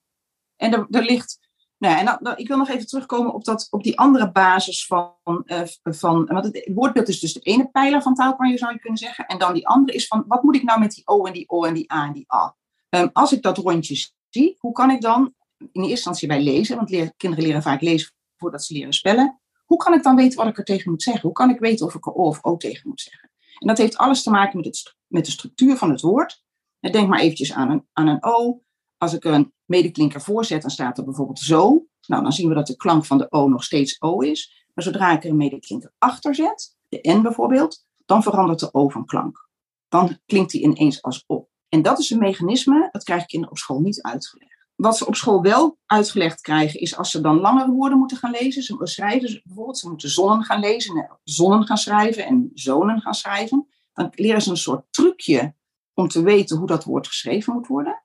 [0.56, 1.38] En er, er ligt.
[1.80, 5.14] Nou, en dan, ik wil nog even terugkomen op, dat, op die andere basis van.
[5.24, 8.98] Uh, van want het woordbeeld is dus de ene pijler van taalkanje, zou je kunnen
[8.98, 9.26] zeggen.
[9.26, 10.24] En dan die andere is van.
[10.26, 12.32] Wat moet ik nou met die O en die O en die A en die
[12.34, 12.56] A?
[12.90, 15.34] Um, als ik dat rondje zie, hoe kan ik dan.
[15.58, 19.40] In eerste instantie bij lezen, want leer, kinderen leren vaak lezen voordat ze leren spellen.
[19.64, 21.22] Hoe kan ik dan weten wat ik er tegen moet zeggen?
[21.22, 23.30] Hoe kan ik weten of ik er O of O tegen moet zeggen?
[23.58, 26.44] En dat heeft alles te maken met, het, met de structuur van het woord.
[26.80, 28.62] Denk maar eventjes aan een, aan een O.
[29.02, 31.86] Als ik een medeklinker voorzet, dan staat er bijvoorbeeld zo.
[32.06, 34.66] Nou, dan zien we dat de klank van de O nog steeds O is.
[34.74, 38.88] Maar zodra ik er een medeklinker achter zet, de N bijvoorbeeld, dan verandert de O
[38.88, 39.48] van klank.
[39.88, 41.48] Dan klinkt die ineens als O.
[41.68, 44.66] En dat is een mechanisme, dat krijg ik op school niet uitgelegd.
[44.76, 48.30] Wat ze op school wel uitgelegd krijgen, is als ze dan langere woorden moeten gaan
[48.30, 48.62] lezen.
[48.62, 53.68] Ze schrijven bijvoorbeeld, ze moeten zonnen gaan lezen, zonnen gaan schrijven en zonen gaan schrijven.
[53.92, 55.54] Dan leren ze een soort trucje
[55.94, 58.02] om te weten hoe dat woord geschreven moet worden.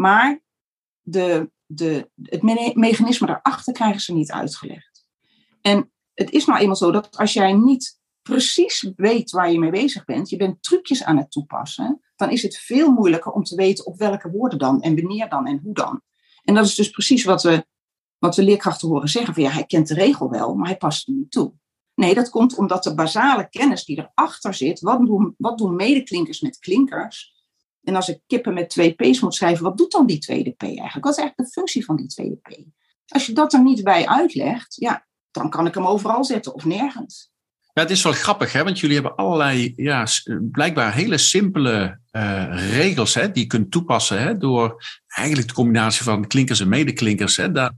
[0.00, 0.42] Maar
[1.02, 2.42] de, de, het
[2.74, 5.06] mechanisme daarachter krijgen ze niet uitgelegd.
[5.60, 9.70] En het is nou eenmaal zo dat als jij niet precies weet waar je mee
[9.70, 13.54] bezig bent, je bent trucjes aan het toepassen, dan is het veel moeilijker om te
[13.54, 16.02] weten op welke woorden dan en wanneer dan en hoe dan.
[16.44, 17.66] En dat is dus precies wat we,
[18.18, 21.08] wat we leerkrachten horen zeggen: van ja, hij kent de regel wel, maar hij past
[21.08, 21.52] er niet toe.
[21.94, 26.40] Nee, dat komt omdat de basale kennis die erachter zit, wat doen, wat doen medeklinkers
[26.40, 27.39] met klinkers?
[27.82, 30.62] En als ik kippen met twee P's moet schrijven, wat doet dan die tweede P
[30.62, 31.04] eigenlijk?
[31.04, 32.48] Wat is eigenlijk de functie van die tweede P?
[33.06, 36.64] Als je dat er niet bij uitlegt, ja, dan kan ik hem overal zetten of
[36.64, 37.30] nergens.
[37.72, 38.64] Ja, het is wel grappig, hè?
[38.64, 40.06] want jullie hebben allerlei, ja,
[40.50, 46.02] blijkbaar hele simpele uh, regels hè, die je kunt toepassen hè, door eigenlijk de combinatie
[46.02, 47.36] van klinkers en medeklinkers.
[47.36, 47.72] Hè, daar,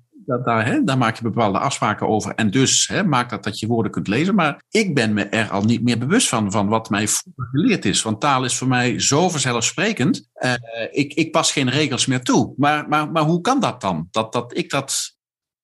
[0.45, 3.93] daar, hè, maak je bepaalde afspraken over en dus hè, maakt dat dat je woorden
[3.93, 4.35] kunt lezen.
[4.35, 8.03] Maar ik ben me er al niet meer bewust van, van wat mij geleerd is.
[8.03, 10.29] Want taal is voor mij zo vanzelfsprekend.
[10.35, 10.53] Uh,
[10.91, 12.55] ik, ik pas geen regels meer toe.
[12.57, 14.09] Maar, maar, maar hoe kan dat dan?
[14.11, 15.17] Dat, dat ik dat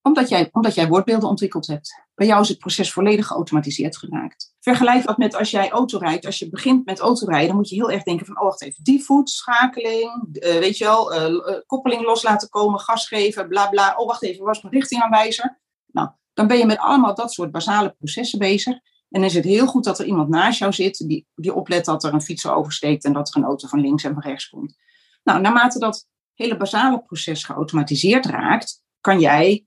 [0.03, 2.03] omdat jij, omdat jij woordbeelden ontwikkeld hebt.
[2.15, 4.55] Bij jou is het proces volledig geautomatiseerd geraakt.
[4.61, 6.27] Vergelijk dat met als jij autorijdt.
[6.27, 8.85] Als je begint met autorijden, dan moet je heel erg denken van, oh wacht even,
[8.85, 13.69] die voet, schakeling, uh, weet je wel, uh, koppeling los laten komen, gas geven, bla
[13.69, 13.95] bla.
[13.97, 15.61] Oh wacht even, was mijn richtingaanwijzer?
[15.87, 18.75] Nou, dan ben je met allemaal dat soort basale processen bezig.
[18.75, 21.85] En dan is het heel goed dat er iemand naast jou zit die, die oplet
[21.85, 24.49] dat er een fietser oversteekt en dat er een auto van links en van rechts
[24.49, 24.77] komt.
[25.23, 29.67] Nou, naarmate dat hele basale proces geautomatiseerd raakt, kan jij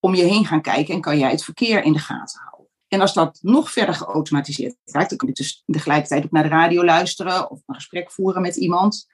[0.00, 2.70] om je heen gaan kijken en kan jij het verkeer in de gaten houden.
[2.88, 6.48] En als dat nog verder geautomatiseerd raakt, dan kun je dus tegelijkertijd ook naar de
[6.48, 9.06] radio luisteren of een gesprek voeren met iemand.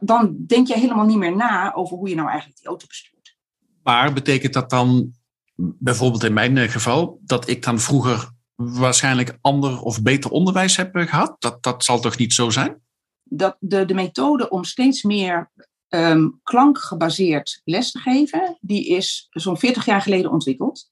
[0.00, 3.36] Dan denk je helemaal niet meer na over hoe je nou eigenlijk die auto bestuurt.
[3.82, 5.12] Maar betekent dat dan,
[5.56, 10.94] bijvoorbeeld in mijn eh, geval, dat ik dan vroeger waarschijnlijk ander of beter onderwijs heb
[10.94, 11.36] eh, gehad?
[11.38, 12.82] Dat, dat zal toch niet zo zijn?
[13.24, 15.50] Dat de, de methode om steeds meer
[15.88, 20.90] um, klankgebaseerd les te geven, die is zo'n 40 jaar geleden ontwikkeld.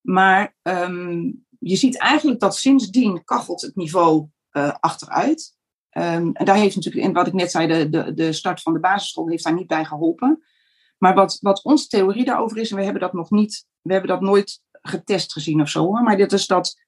[0.00, 5.56] Maar ehm, je ziet eigenlijk dat sindsdien kachelt het niveau uh, achteruit.
[5.98, 8.72] Um, en daar heeft natuurlijk, in wat ik net zei, de, de, de start van
[8.72, 10.42] de basisschool heeft daar niet bij geholpen.
[10.98, 14.10] Maar wat, wat onze theorie daarover is, en we hebben dat nog niet, we hebben
[14.10, 16.81] dat nooit getest gezien of zo, maar dit is dat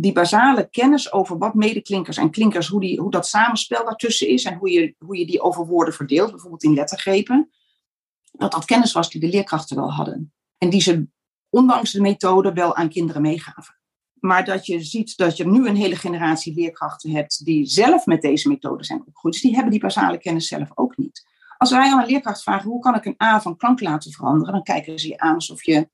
[0.00, 4.44] die basale kennis over wat medeklinkers en klinkers, hoe, die, hoe dat samenspel daartussen is
[4.44, 7.50] en hoe je, hoe je die over woorden verdeelt, bijvoorbeeld in lettergrepen,
[8.32, 10.32] dat dat kennis was die de leerkrachten wel hadden.
[10.58, 11.08] En die ze
[11.48, 13.78] ondanks de methode wel aan kinderen meegaven.
[14.14, 18.22] Maar dat je ziet dat je nu een hele generatie leerkrachten hebt die zelf met
[18.22, 19.34] deze methode zijn opgegroeid.
[19.34, 21.28] Dus die hebben die basale kennis zelf ook niet.
[21.56, 24.52] Als wij aan een leerkracht vragen hoe kan ik een A van klank laten veranderen,
[24.52, 25.90] dan kijken ze je aan alsof, je,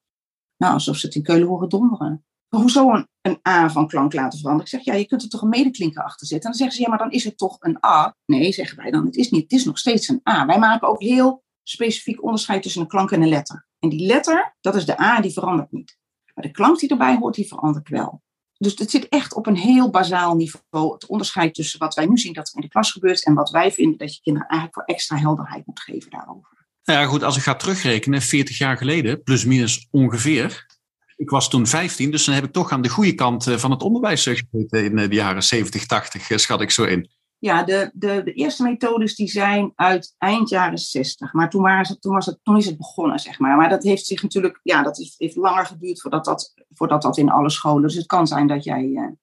[0.57, 2.25] nou, alsof ze het in Keulen horen donderen.
[2.49, 4.73] Hoezo een, een A van klank laten veranderen?
[4.73, 6.51] Ik zeg, ja, je kunt er toch een medeklinker achter zetten.
[6.51, 8.17] En dan zeggen ze, ja, maar dan is het toch een A?
[8.27, 9.43] Nee, zeggen wij dan, het is niet.
[9.43, 10.47] Het is nog steeds een A.
[10.47, 13.67] Wij maken ook heel specifiek onderscheid tussen een klank en een letter.
[13.79, 15.99] En die letter, dat is de A, die verandert niet.
[16.35, 18.23] Maar de klank die erbij hoort, die verandert wel.
[18.59, 20.93] Dus het zit echt op een heel bazaal niveau.
[20.93, 23.51] Het onderscheid tussen wat wij nu zien dat er in de klas gebeurt en wat
[23.51, 26.67] wij vinden dat je kinderen eigenlijk voor extra helderheid moet geven daarover.
[26.85, 30.67] Nou ja, goed, als ik ga terugrekenen, 40 jaar geleden, plus minus ongeveer.
[31.17, 33.71] Ik was toen 15, dus dan heb ik toch aan de goede kant eh, van
[33.71, 37.11] het onderwijs gezeten in eh, de jaren 70, 80, eh, schat ik zo in.
[37.39, 41.33] Ja, de, de, de eerste methodes die zijn uit eind jaren 60.
[41.33, 43.57] Maar toen, waren ze, toen, was het, toen is het begonnen, zeg maar.
[43.57, 47.17] Maar dat heeft zich natuurlijk, ja, dat heeft, heeft langer geduurd voordat dat, voordat dat
[47.17, 47.83] in alle scholen.
[47.83, 49.17] Dus het kan zijn dat jij.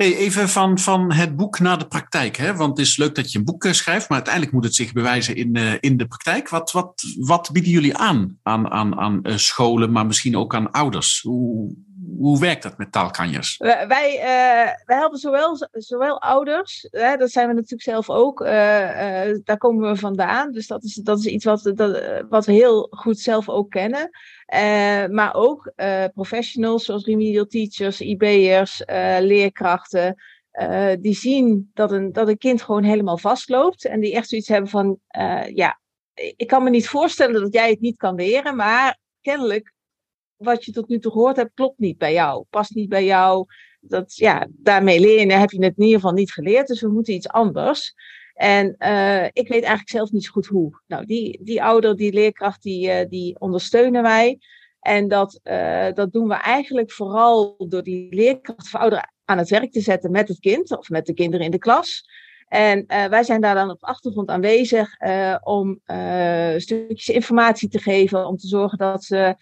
[0.00, 2.36] Hey, even van, van het boek naar de praktijk.
[2.36, 2.56] Hè?
[2.56, 4.92] Want het is leuk dat je een boek eh, schrijft, maar uiteindelijk moet het zich
[4.92, 6.48] bewijzen in, uh, in de praktijk.
[6.48, 11.20] Wat, wat, wat bieden jullie aan aan, aan, aan scholen, maar misschien ook aan ouders?
[11.20, 11.74] Hoe,
[12.18, 13.56] hoe werkt dat met taalkanjers?
[13.56, 14.18] Wij, wij,
[14.84, 19.58] wij helpen zowel, zowel ouders, hè, dat zijn we natuurlijk zelf ook, uh, uh, daar
[19.58, 20.52] komen we vandaan.
[20.52, 24.10] Dus dat is, dat is iets wat, dat, wat we heel goed zelf ook kennen.
[25.14, 25.72] Maar ook
[26.14, 28.82] professionals zoals remedial teachers, IB'ers,
[29.20, 30.22] leerkrachten.
[31.00, 33.84] die zien dat een, dat een kind gewoon helemaal vastloopt.
[33.84, 34.98] En die echt zoiets hebben van,
[35.54, 35.80] ja,
[36.36, 39.72] ik kan me niet voorstellen dat jij het niet kan leren, maar kennelijk
[40.40, 43.46] wat je tot nu toe gehoord hebt, klopt niet bij jou, past niet bij jou.
[43.80, 47.14] Dat, ja, daarmee leren heb je het in ieder geval niet geleerd, dus we moeten
[47.14, 47.94] iets anders.
[48.34, 50.80] En uh, ik weet eigenlijk zelf niet zo goed hoe.
[50.86, 54.38] Nou, die, die ouder, die leerkracht, die, uh, die ondersteunen wij.
[54.80, 59.48] En dat, uh, dat doen we eigenlijk vooral door die leerkracht voor ouderen aan het
[59.48, 62.08] werk te zetten met het kind of met de kinderen in de klas.
[62.48, 64.96] En wij zijn daar dan op achtergrond aanwezig
[65.42, 65.80] om
[66.56, 69.36] stukjes informatie te geven, om te zorgen dat ze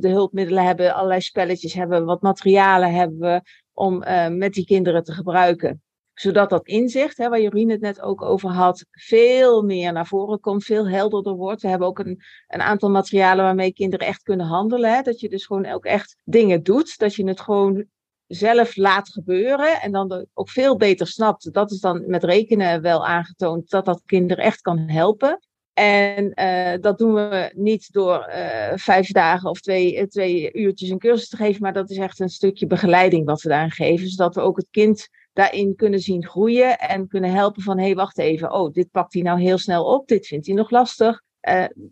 [0.00, 3.98] de hulpmiddelen hebben, allerlei spelletjes hebben, wat materialen hebben om
[4.38, 5.82] met die kinderen te gebruiken.
[6.14, 10.40] Zodat dat inzicht, hè, waar Jorien het net ook over had, veel meer naar voren
[10.40, 11.62] komt, veel helderder wordt.
[11.62, 15.04] We hebben ook een, een aantal materialen waarmee kinderen echt kunnen handelen.
[15.04, 17.84] Dat je dus gewoon ook echt dingen doet, dat je het gewoon
[18.26, 21.52] zelf laat gebeuren en dan ook veel beter snapt.
[21.52, 25.40] Dat is dan met rekenen wel aangetoond dat dat kinderen echt kan helpen.
[25.72, 30.98] En uh, dat doen we niet door uh, vijf dagen of twee, twee uurtjes een
[30.98, 34.34] cursus te geven, maar dat is echt een stukje begeleiding wat we daarin geven, zodat
[34.34, 38.18] we ook het kind daarin kunnen zien groeien en kunnen helpen van hé, hey, wacht
[38.18, 41.22] even, oh, dit pakt hij nou heel snel op, dit vindt hij nog lastig.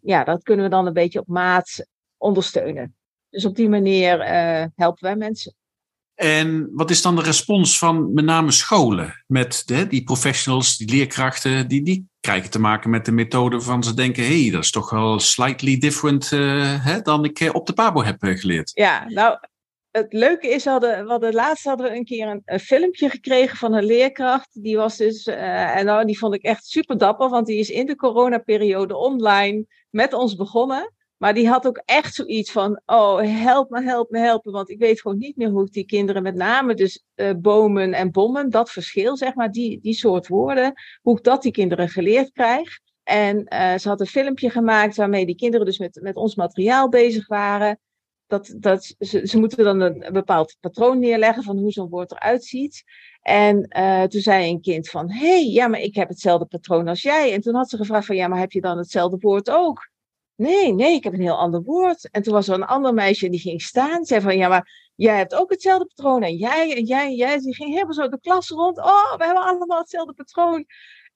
[0.03, 2.95] Ja, dat kunnen we dan een beetje op maat ondersteunen.
[3.31, 4.25] Dus op die manier
[4.75, 5.55] helpen wij mensen.
[6.15, 9.25] En wat is dan de respons van met name scholen?
[9.27, 13.85] Met de, die professionals, die leerkrachten, die, die krijgen te maken met de methode van
[13.85, 17.55] ze denken: hé, hey, dat is toch wel slightly different uh, hè, dan ik uh,
[17.55, 18.71] op de Pabo heb uh, geleerd.
[18.75, 19.39] Ja, nou,
[19.91, 23.57] het leuke is, hadden, we hadden, laatst hadden we een keer een, een, filmpje gekregen
[23.57, 24.63] van een leerkracht.
[24.63, 27.87] Die was dus, en nou, die vond ik echt super dapper, want die is in
[27.87, 30.95] de coronaperiode online met ons begonnen.
[31.21, 34.51] Maar die had ook echt zoiets van, oh, help me, help me, help me.
[34.51, 37.93] Want ik weet gewoon niet meer hoe ik die kinderen, met name dus uh, bomen
[37.93, 41.89] en bommen, dat verschil, zeg maar, die, die soort woorden, hoe ik dat die kinderen
[41.89, 42.79] geleerd krijg.
[43.03, 46.89] En uh, ze had een filmpje gemaakt waarmee die kinderen dus met, met ons materiaal
[46.89, 47.79] bezig waren.
[48.27, 52.45] Dat, dat, ze, ze moeten dan een, bepaald patroon neerleggen van hoe zo'n woord eruit
[52.45, 52.85] ziet.
[53.23, 56.89] En uh, toen zei een kind van, hé, hey, ja, maar ik heb hetzelfde patroon
[56.89, 57.33] als jij.
[57.33, 59.90] En toen had ze gevraagd van, ja, maar heb je dan hetzelfde woord ook?
[60.41, 62.11] Nee, nee, ik heb een heel ander woord.
[62.11, 64.05] En toen was er een ander meisje die ging staan.
[64.05, 66.23] Zei van, ja, maar jij hebt ook hetzelfde patroon.
[66.23, 67.39] En jij, en jij, en jij.
[67.39, 68.79] Die ging helemaal zo de klas rond.
[68.79, 70.67] Oh, we hebben allemaal hetzelfde patroon.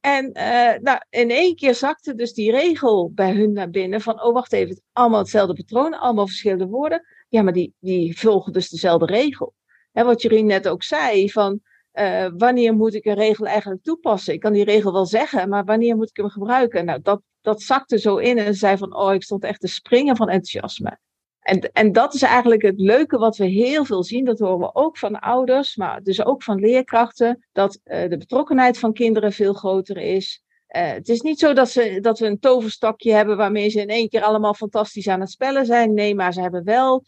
[0.00, 4.00] En uh, nou, in één keer zakte dus die regel bij hun naar binnen.
[4.00, 5.98] Van, oh, wacht even, allemaal hetzelfde patroon.
[5.98, 7.06] Allemaal verschillende woorden.
[7.28, 9.54] Ja, maar die, die volgen dus dezelfde regel.
[9.92, 11.60] En wat Jorien net ook zei, van...
[11.94, 14.34] uh, wanneer moet ik een regel eigenlijk toepassen?
[14.34, 16.84] Ik kan die regel wel zeggen, maar wanneer moet ik hem gebruiken?
[16.84, 20.16] Nou, dat, dat zakte zo in en zei van, oh, ik stond echt te springen
[20.16, 20.98] van enthousiasme.
[21.40, 24.24] En, en dat is eigenlijk het leuke wat we heel veel zien.
[24.24, 27.46] Dat horen we ook van ouders, maar dus ook van leerkrachten.
[27.52, 30.42] Dat uh, de betrokkenheid van kinderen veel groter is.
[30.76, 33.88] Uh, het is niet zo dat, ze, dat we een toverstokje hebben waarmee ze in
[33.88, 35.94] één keer allemaal fantastisch aan het spellen zijn.
[35.94, 37.04] Nee, maar ze hebben wel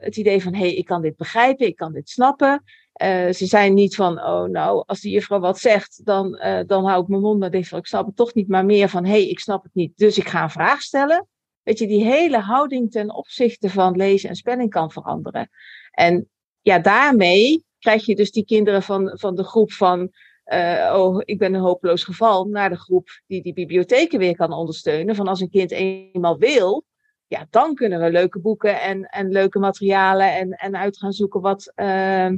[0.00, 2.62] het idee van: hé, hey, ik kan dit begrijpen, ik kan dit snappen.
[3.02, 7.02] Uh, ze zijn niet van: oh, nou, als die juffrouw wat zegt, dan, dan hou
[7.02, 7.40] ik mijn mond.
[7.40, 9.62] Dan denk ik: ik snap het toch niet, maar meer van: hé, hey, ik snap
[9.62, 11.26] het niet, dus ik ga een vraag stellen.
[11.62, 15.50] Weet je, die hele houding ten opzichte van lezen en spelling kan veranderen.
[15.90, 16.28] En
[16.60, 20.10] ja, daarmee krijg je dus die kinderen van, van de groep van
[20.52, 24.52] uh, oh, ik ben een hopeloos geval, naar de groep die die bibliotheken weer kan
[24.52, 25.14] ondersteunen.
[25.14, 26.84] Van als een kind eenmaal wil,
[27.26, 31.40] ja, dan kunnen we leuke boeken en, en leuke materialen en, en uit gaan zoeken
[31.40, 32.30] wat, uh,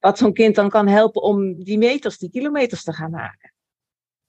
[0.00, 3.54] wat zo'n kind dan kan helpen om die meters, die kilometers te gaan maken.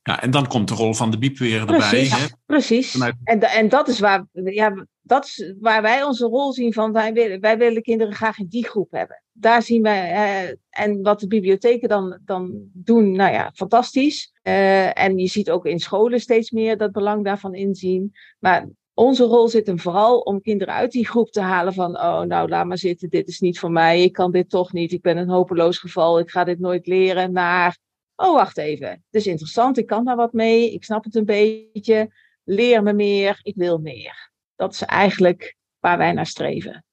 [0.08, 1.78] Ja, en dan komt de rol van de biep weer erbij.
[1.78, 2.26] Precies, hè?
[2.46, 3.00] precies.
[3.24, 7.14] En, en dat, is waar, ja, dat is waar wij onze rol zien van wij
[7.14, 9.24] willen, wij willen kinderen graag in die groep hebben.
[9.32, 14.34] Daar zien wij, eh, en wat de bibliotheken dan, dan doen, nou ja, fantastisch.
[14.44, 18.12] Uh, en je ziet ook in scholen steeds meer dat belang daarvan inzien.
[18.40, 18.68] Maar
[18.98, 22.50] onze rol zit hem vooral om kinderen uit die groep te halen van, oh nou
[22.50, 25.18] laat maar zitten, dit is niet voor mij, ik kan dit toch niet, ik ben
[25.18, 27.78] een hopeloos geval, ik ga dit nooit leren, naar
[28.16, 31.26] oh wacht even, het is interessant, ik kan daar wat mee, ik snap het een
[31.26, 34.32] beetje, leer me meer, ik wil meer.
[34.56, 36.86] Dat is eigenlijk waar wij naar streven.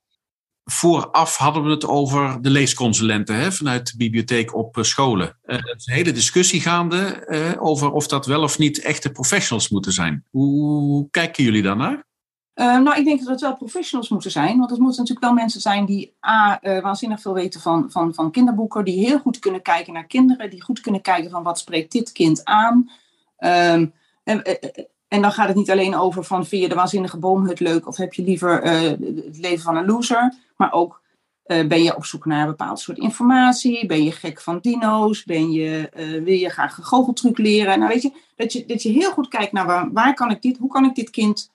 [0.65, 5.39] Vooraf hadden we het over de leesconsulenten hè, vanuit de bibliotheek op eh, scholen.
[5.45, 9.11] Uh, er is een hele discussie gaande uh, over of dat wel of niet echte
[9.11, 10.25] professionals moeten zijn.
[10.31, 12.07] Hoe kijken jullie daarnaar?
[12.55, 14.59] Nou, ik denk dat het wel professionals moeten zijn.
[14.59, 18.31] Want het moeten natuurlijk wel mensen zijn die A, waanzinnig veel weten van, van, van
[18.31, 18.85] kinderboeken.
[18.85, 20.51] Die heel goed kunnen kijken naar kinderen.
[20.51, 22.91] Die goed kunnen kijken van wat spreekt dit kind aan.
[23.39, 23.93] Um,
[24.25, 27.61] en, eh, en dan gaat het niet alleen over van vind je de waanzinnige boomhut
[27.61, 27.87] leuk.
[27.87, 28.81] Of heb je liever uh,
[29.25, 30.35] het leven van een loser.
[30.57, 31.03] Maar ook
[31.45, 33.87] ben je op zoek naar een bepaald soort informatie.
[33.87, 35.25] Ben je gek van dino's.
[35.25, 35.91] Ben je,
[36.25, 37.79] wil je graag een goocheltruc leren.
[37.79, 40.43] Nou weet je, dat je, dat je heel goed kijkt naar waar, waar kan ik
[40.43, 41.51] dit, hoe kan ik dit kind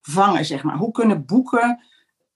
[0.00, 0.76] vangen, zeg maar.
[0.76, 1.80] Hoe kunnen boeken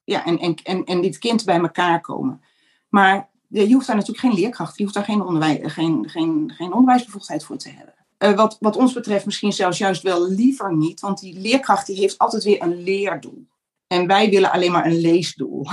[0.04, 2.42] ja, en, en, en, en dit kind bij elkaar komen?
[2.88, 6.72] Maar je hoeft daar natuurlijk geen leerkracht, je hoeft daar geen, onderwijs, geen, geen, geen
[6.72, 7.94] onderwijsbevoegdheid voor te hebben.
[8.18, 11.96] Uh, wat, wat ons betreft misschien zelfs juist wel liever niet, want die leerkracht die
[11.96, 13.46] heeft altijd weer een leerdoel.
[13.86, 15.66] En wij willen alleen maar een leesdoel.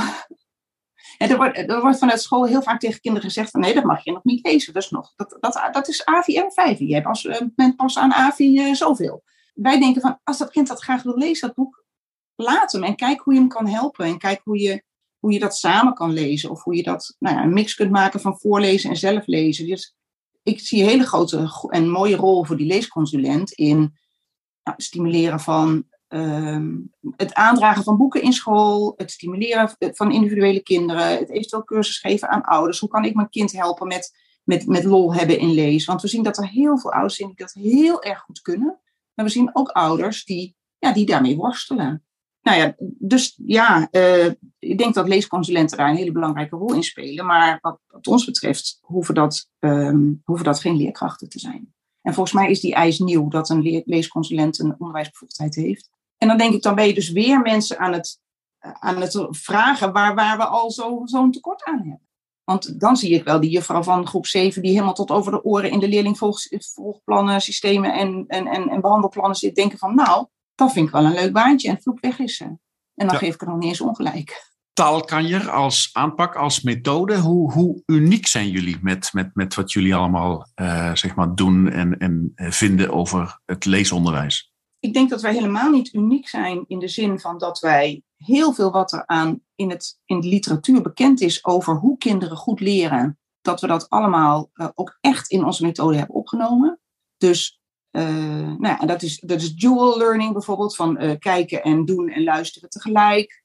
[1.18, 4.04] En er wordt, er vanuit school heel vaak tegen kinderen gezegd van nee, dat mag
[4.04, 4.74] je nog niet lezen.
[4.74, 6.80] Dat is, nog, dat, dat, is AVI en 5.
[6.80, 9.24] Jij pas, uh, bent pas aan AVI uh, zoveel.
[9.54, 11.86] Wij denken van als dat kind dat graag wil lezen, dat boek,
[12.36, 14.06] laat hem en kijk hoe je hem kan helpen.
[14.06, 14.84] En kijk hoe je,
[15.20, 16.50] hoe je dat samen kan lezen.
[16.50, 19.68] Of hoe je dat nou ja, een mix kunt maken van voorlezen en zelf lezen.
[19.68, 19.96] Dus
[20.44, 23.98] ik zie een hele grote en mooie rol voor die leesconsulent in
[24.64, 26.78] nou, stimuleren van ehm,
[27.16, 32.30] het aandragen van boeken in school, het stimuleren van individuele kinderen, het eventueel cursus geven
[32.30, 32.80] aan ouders.
[32.80, 35.88] Hoe kan ik mijn kind helpen met, met, met lol hebben in lezen?
[35.88, 38.80] Want we zien dat er heel veel ouders zijn die dat heel erg goed kunnen.
[39.14, 42.06] Maar we zien ook ouders die, ja, die daarmee worstelen
[42.44, 46.84] nou ja, dus ja, uh, ik denk dat leesconsulenten daar een hele belangrijke rol in
[46.84, 47.26] spelen.
[47.26, 51.74] Maar wat, ons betreft hoeven dat, um, hoeven dat geen leerkrachten te zijn.
[52.02, 55.90] En volgens mij is die eis nieuw dat een leesconsulent een onderwijsbevoegdheid heeft.
[56.18, 58.20] En dan denk ik, dan ben je dus weer mensen aan het,
[58.60, 62.08] aan het vragen waar, waar we al zo'n zo tekort aan hebben.
[62.44, 65.44] Want dan zie ik wel die juffrouw van groep 7 die helemaal tot over de
[65.44, 70.72] oren in de leerlingvolgplannen, systemen en, en, en, en behandelplannen zit denken van nou, dat
[70.72, 71.70] vind ik wel een leuk baantje.
[71.70, 72.46] En vloek weg is ze.
[72.96, 74.52] En dan geef ik er nog niet eens ongelijk.
[74.74, 77.18] Taalkanjer als aanpak, als methode.
[77.18, 81.70] Hoe, hoe uniek zijn jullie met, met, met wat jullie allemaal uh, zeg maar doen
[81.70, 84.54] en, en eh, vinden over het leesonderwijs?
[84.80, 88.54] Ik denk dat wij helemaal niet uniek zijn in de zin van dat wij heel
[88.54, 92.60] veel wat er aan in, het, in de literatuur bekend is over hoe kinderen goed
[92.60, 96.80] leren, dat we dat allemaal uh, ook echt in onze methode hebben opgenomen.
[97.18, 97.62] Dus
[97.94, 102.24] uh, nou dat is, dat is dual learning bijvoorbeeld, van uh, kijken en doen en
[102.24, 103.44] luisteren tegelijk.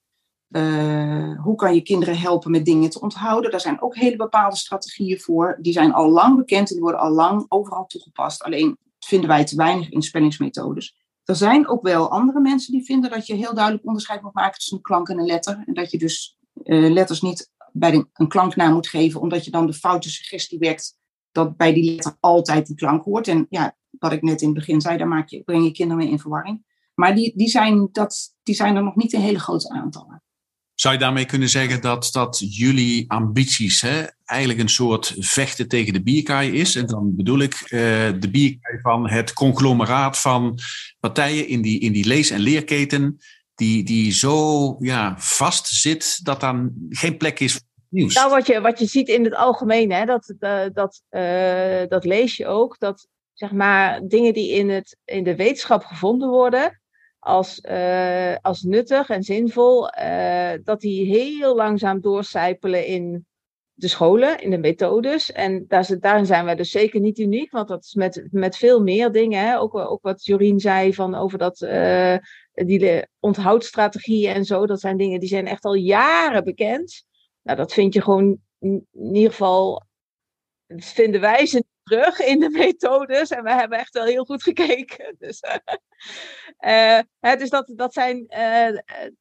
[0.49, 3.51] Uh, hoe kan je kinderen helpen met dingen te onthouden?
[3.51, 5.59] Daar zijn ook hele bepaalde strategieën voor.
[5.61, 8.43] Die zijn al lang bekend en die worden al lang overal toegepast.
[8.43, 10.97] Alleen vinden wij te weinig in spellingsmethodes.
[11.25, 14.55] Er zijn ook wel andere mensen die vinden dat je heel duidelijk onderscheid moet maken
[14.55, 15.63] tussen een klank en een letter.
[15.67, 19.67] En dat je dus letters niet bij de, een klanknaam moet geven, omdat je dan
[19.67, 20.97] de foute suggestie wekt
[21.33, 23.29] dat bij die letter altijd die klank hoort.
[23.29, 26.03] En ja, wat ik net in het begin zei, daar maak je, breng je kinderen
[26.03, 26.65] mee in verwarring.
[26.95, 30.23] Maar die, die, zijn dat, die zijn er nog niet in hele grote aantallen.
[30.75, 35.93] Zou je daarmee kunnen zeggen dat, dat jullie ambities hè, eigenlijk een soort vechten tegen
[35.93, 36.75] de bierkaai is?
[36.75, 37.71] En dan bedoel ik uh,
[38.19, 40.59] de bierkaai van het conglomeraat van
[41.01, 43.19] partijen in die, in die lees- en leerketen,
[43.55, 48.15] die, die zo ja, vast zit dat dan geen plek is voor nieuws.
[48.15, 52.05] Nou, wat je, wat je ziet in het algemeen, hè, dat, uh, dat, uh, dat
[52.05, 53.09] lees je ook, dat
[53.39, 56.81] zeg maar, dingen die in, het, in de wetenschap gevonden worden,
[57.19, 63.27] als, uh, als nuttig en zinvol, uh, dat die heel langzaam doorcijpelen in
[63.73, 65.33] de scholen, in de methodes.
[65.33, 68.83] En daar, daarin zijn wij dus zeker niet uniek, want dat is met, met veel
[68.83, 69.47] meer dingen.
[69.47, 69.59] Hè?
[69.59, 72.17] Ook, ook wat Jorien zei van over dat, uh,
[72.53, 74.67] die onthoudstrategieën en zo.
[74.67, 77.05] Dat zijn dingen die zijn echt al jaren bekend.
[77.43, 79.83] Nou, dat vind je gewoon in ieder geval,
[80.67, 83.31] vinden wij ze terug in de methodes.
[83.31, 85.17] En we hebben echt wel heel goed gekeken.
[85.19, 85.43] Dus,
[86.61, 87.01] uh,
[87.49, 88.79] dat, dat, zijn, uh,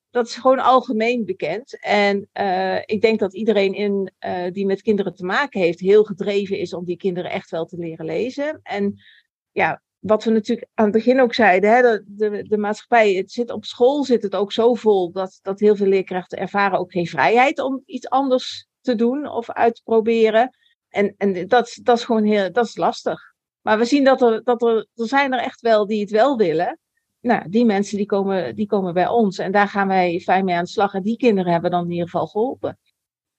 [0.09, 1.79] dat is gewoon algemeen bekend.
[1.79, 2.29] En
[2.85, 4.11] ik denk dat iedereen in,
[4.53, 7.77] die met kinderen te maken heeft, heel gedreven is om die kinderen echt wel te
[7.77, 8.59] leren lezen.
[8.63, 9.01] En
[9.51, 13.31] ja, wat we natuurlijk aan het begin ook zeiden, hè, de, de, de maatschappij, het
[13.31, 16.91] zit op school zit het ook zo vol dat, dat heel veel leerkrachten ervaren ook
[16.91, 20.57] geen vrijheid om iets anders te doen of uit te proberen.
[20.97, 23.21] En, en dat, dat is gewoon heel, dat is lastig.
[23.61, 26.37] Maar we zien dat er, dat er, er zijn er echt wel die het wel
[26.37, 26.79] willen.
[27.21, 30.55] Nou, die mensen die komen, die komen bij ons en daar gaan wij fijn mee
[30.55, 30.93] aan de slag.
[30.93, 32.79] En die kinderen hebben dan in ieder geval geholpen.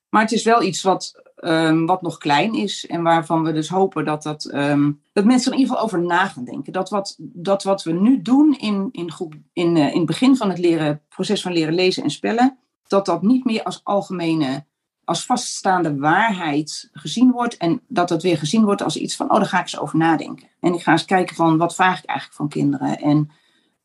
[0.08, 3.68] Maar het is wel iets wat, um, wat nog klein is en waarvan we dus
[3.68, 6.72] hopen dat, dat, um, dat mensen er in ieder geval over na gaan denken.
[6.72, 10.36] Dat wat, dat wat we nu doen in, in, groep, in, uh, in het begin
[10.36, 14.64] van het leren, proces van leren lezen en spellen, dat dat niet meer als algemene
[15.08, 17.56] als vaststaande waarheid gezien wordt.
[17.56, 19.98] En dat dat weer gezien wordt als iets van, oh, daar ga ik eens over
[19.98, 20.48] nadenken.
[20.60, 22.98] En ik ga eens kijken van, wat vraag ik eigenlijk van kinderen?
[22.98, 23.30] En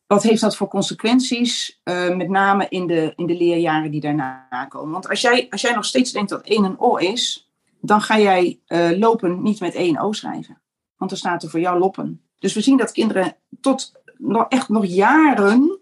[0.08, 4.66] wat heeft dat voor consequenties, uh, met name in de, in de leerjaren die daarna
[4.70, 4.92] komen?
[4.92, 7.52] Want als jij, als jij nog steeds denkt dat 1 een O is,
[7.82, 10.62] dan ga jij uh, lopen niet met 1 O schrijven.
[10.98, 12.22] Want dan staat er voor jou loppen.
[12.40, 15.80] Dus we zien dat kinderen tot nog, echt nog jaren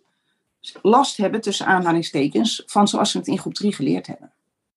[0.82, 4.32] last hebben, tussen aanhalingstekens, van zoals we het in groep 3 geleerd hebben.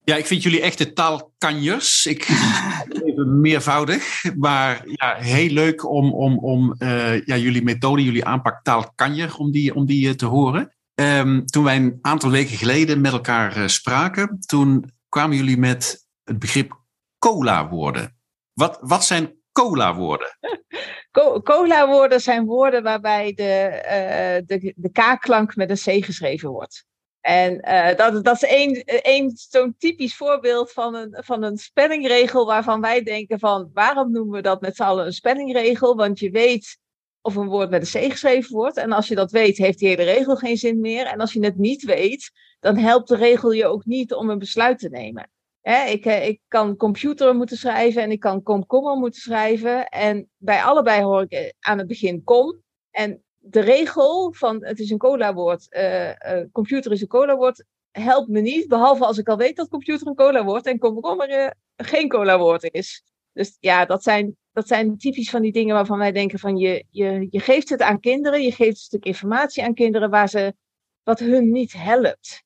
[0.07, 2.07] Ja, ik vind jullie echte taalkanjers.
[2.07, 2.29] Ik
[3.05, 8.63] even meervoudig, maar ja, heel leuk om, om, om uh, ja, jullie methode, jullie aanpak
[8.63, 10.75] taalkanjer, om die, om die uh, te horen.
[10.95, 16.07] Um, toen wij een aantal weken geleden met elkaar uh, spraken, toen kwamen jullie met
[16.25, 16.81] het begrip
[17.19, 18.17] cola-woorden.
[18.53, 20.39] Wat, wat zijn cola-woorden?
[21.43, 26.87] Cola-woorden zijn woorden waarbij de, de, de K-klank met een C geschreven wordt.
[27.25, 32.47] En uh, dat, dat is één, één zo'n typisch voorbeeld van een, van een spellingregel
[32.47, 35.97] waarvan wij denken van waarom noemen we dat met z'n allen een spellingregel?
[35.97, 36.79] Want je weet
[37.21, 38.77] of een woord met een C geschreven wordt.
[38.77, 41.07] En als je dat weet, heeft die hele regel geen zin meer.
[41.07, 44.39] En als je het niet weet, dan helpt de regel je ook niet om een
[44.39, 45.31] besluit te nemen.
[45.61, 49.89] Hè, ik, ik kan computer moeten schrijven en ik kan komkommer moeten schrijven.
[49.89, 52.63] En bij allebei hoor ik aan het begin kom.
[52.91, 56.15] En de regel van het is een cola-woord, uh, uh,
[56.53, 58.69] computer is een cola-woord, helpt me niet.
[58.69, 63.05] Behalve als ik al weet dat computer een cola-woord en komkommer uh, geen cola-woord is.
[63.33, 66.85] Dus ja, dat zijn, dat zijn typisch van die dingen waarvan wij denken van je,
[66.91, 70.55] je, je geeft het aan kinderen, je geeft een stuk informatie aan kinderen waar ze,
[71.03, 72.43] wat hun niet helpt.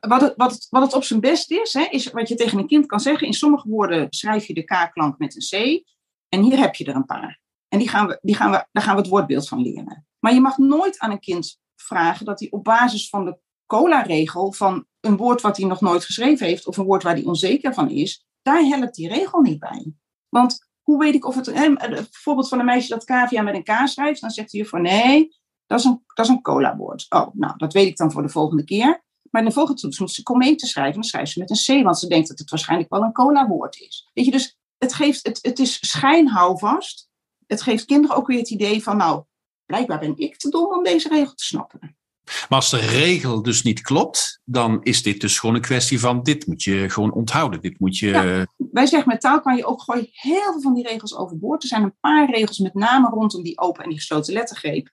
[0.00, 2.58] Wat het, wat, het, wat het op zijn best is, hè, is wat je tegen
[2.58, 3.26] een kind kan zeggen.
[3.26, 5.82] In sommige woorden schrijf je de K-klank met een C.
[6.28, 7.40] En hier heb je er een paar.
[7.70, 10.06] En die gaan we, die gaan we, daar gaan we het woordbeeld van leren.
[10.18, 14.52] Maar je mag nooit aan een kind vragen dat hij op basis van de cola-regel
[14.52, 17.74] van een woord wat hij nog nooit geschreven heeft of een woord waar hij onzeker
[17.74, 19.92] van is, daar helpt die regel niet bij.
[20.28, 23.62] Want hoe weet ik of het, het voorbeeld van een meisje dat cavia met een
[23.62, 27.06] K schrijft, dan zegt hij van nee, dat is een, dat is een cola-woord.
[27.08, 29.04] Oh, nou, dat weet ik dan voor de volgende keer.
[29.30, 31.84] Maar in de volgende toets moet ze kometen schrijven, dan schrijft ze met een C,
[31.84, 34.10] want ze denkt dat het waarschijnlijk wel een cola-woord is.
[34.14, 37.09] Weet je, dus het, geeft, het, het is schijnhouvast
[37.50, 39.24] het geeft kinderen ook weer het idee van, nou,
[39.66, 41.96] blijkbaar ben ik te dom om deze regel te snappen.
[42.24, 46.22] Maar als de regel dus niet klopt, dan is dit dus gewoon een kwestie van
[46.22, 47.60] dit moet je gewoon onthouden.
[47.60, 48.08] Dit moet je.
[48.08, 51.62] Ja, wij zeggen met taal kan je ook gewoon heel veel van die regels overboord.
[51.62, 54.90] Er zijn een paar regels met name rondom die open en die gesloten lettergreep.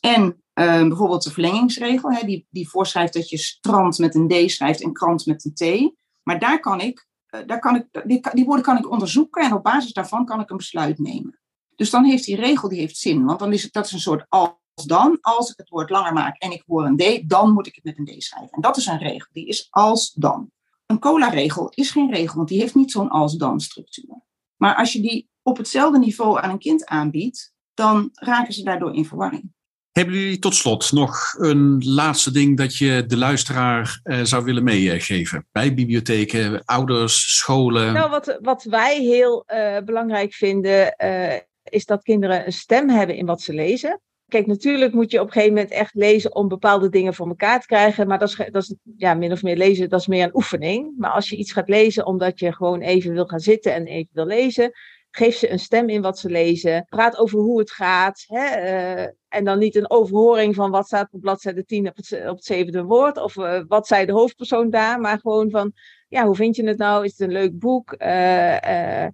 [0.00, 4.50] En uh, bijvoorbeeld de verlengingsregel, hè, die, die voorschrijft dat je strand met een D
[4.50, 5.94] schrijft en krant met een T.
[6.22, 9.52] Maar daar kan ik, uh, daar kan ik die, die woorden kan ik onderzoeken en
[9.52, 11.40] op basis daarvan kan ik een besluit nemen.
[11.76, 13.24] Dus dan heeft die regel die heeft zin.
[13.24, 14.50] Want dan is het, dat is een soort als
[14.86, 15.18] dan.
[15.20, 17.84] Als ik het woord langer maak en ik hoor een D, dan moet ik het
[17.84, 18.50] met een D schrijven.
[18.50, 19.28] En dat is een regel.
[19.32, 20.50] Die is als dan.
[20.86, 24.24] Een cola-regel is geen regel, want die heeft niet zo'n als dan structuur.
[24.56, 28.94] Maar als je die op hetzelfde niveau aan een kind aanbiedt, dan raken ze daardoor
[28.94, 29.54] in verwarring.
[29.92, 34.64] Hebben jullie tot slot nog een laatste ding dat je de luisteraar uh, zou willen
[34.64, 35.46] meegeven?
[35.52, 37.92] Bij bibliotheken, ouders, scholen?
[37.92, 43.16] Nou, wat, wat wij heel uh, belangrijk vinden, uh, is dat kinderen een stem hebben
[43.16, 44.00] in wat ze lezen.
[44.28, 47.60] Kijk, natuurlijk moet je op een gegeven moment echt lezen om bepaalde dingen voor elkaar
[47.60, 48.06] te krijgen.
[48.06, 50.94] Maar dat is, dat is ja, min of meer lezen, dat is meer een oefening.
[50.96, 54.10] Maar als je iets gaat lezen omdat je gewoon even wil gaan zitten en even
[54.12, 54.72] wil lezen,
[55.10, 56.86] geef ze een stem in wat ze lezen.
[56.88, 58.24] Praat over hoe het gaat.
[58.26, 58.62] Hè?
[58.62, 62.36] Uh, en dan niet een overhoring van wat staat op bladzijde 10 op het, op
[62.36, 63.16] het zevende woord.
[63.16, 65.00] Of uh, wat zei de hoofdpersoon daar.
[65.00, 65.72] Maar gewoon van,
[66.08, 67.04] ja, hoe vind je het nou?
[67.04, 67.94] Is het een leuk boek?
[67.98, 69.06] Uh,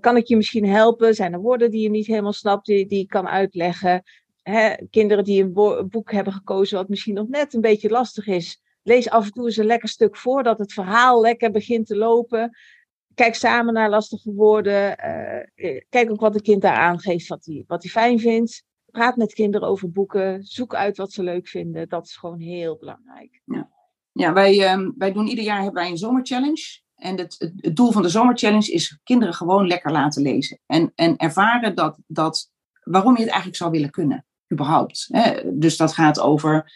[0.00, 1.14] kan ik je misschien helpen?
[1.14, 4.02] Zijn er woorden die je niet helemaal snapt, die, die ik kan uitleggen?
[4.90, 5.52] Kinderen die een
[5.88, 8.62] boek hebben gekozen wat misschien nog net een beetje lastig is.
[8.82, 11.96] Lees af en toe eens een lekker stuk voor, dat het verhaal lekker begint te
[11.96, 12.56] lopen
[13.16, 14.96] kijk samen naar lastige woorden.
[15.56, 18.64] Uh, kijk ook wat de kind daar aangeeft, wat hij wat fijn vindt.
[18.90, 20.42] Praat met kinderen over boeken.
[20.42, 21.88] Zoek uit wat ze leuk vinden.
[21.88, 23.40] Dat is gewoon heel belangrijk.
[23.44, 23.70] Ja,
[24.12, 26.80] ja wij, um, wij doen ieder jaar hebben wij een zomerchallenge.
[26.96, 30.58] En het, het, doel van de zomerchallenge is kinderen gewoon lekker laten lezen.
[30.66, 32.50] En, en ervaren dat, dat,
[32.82, 35.06] waarom je het eigenlijk zou willen kunnen, überhaupt.
[35.10, 35.40] Hè?
[35.58, 36.72] Dus dat gaat over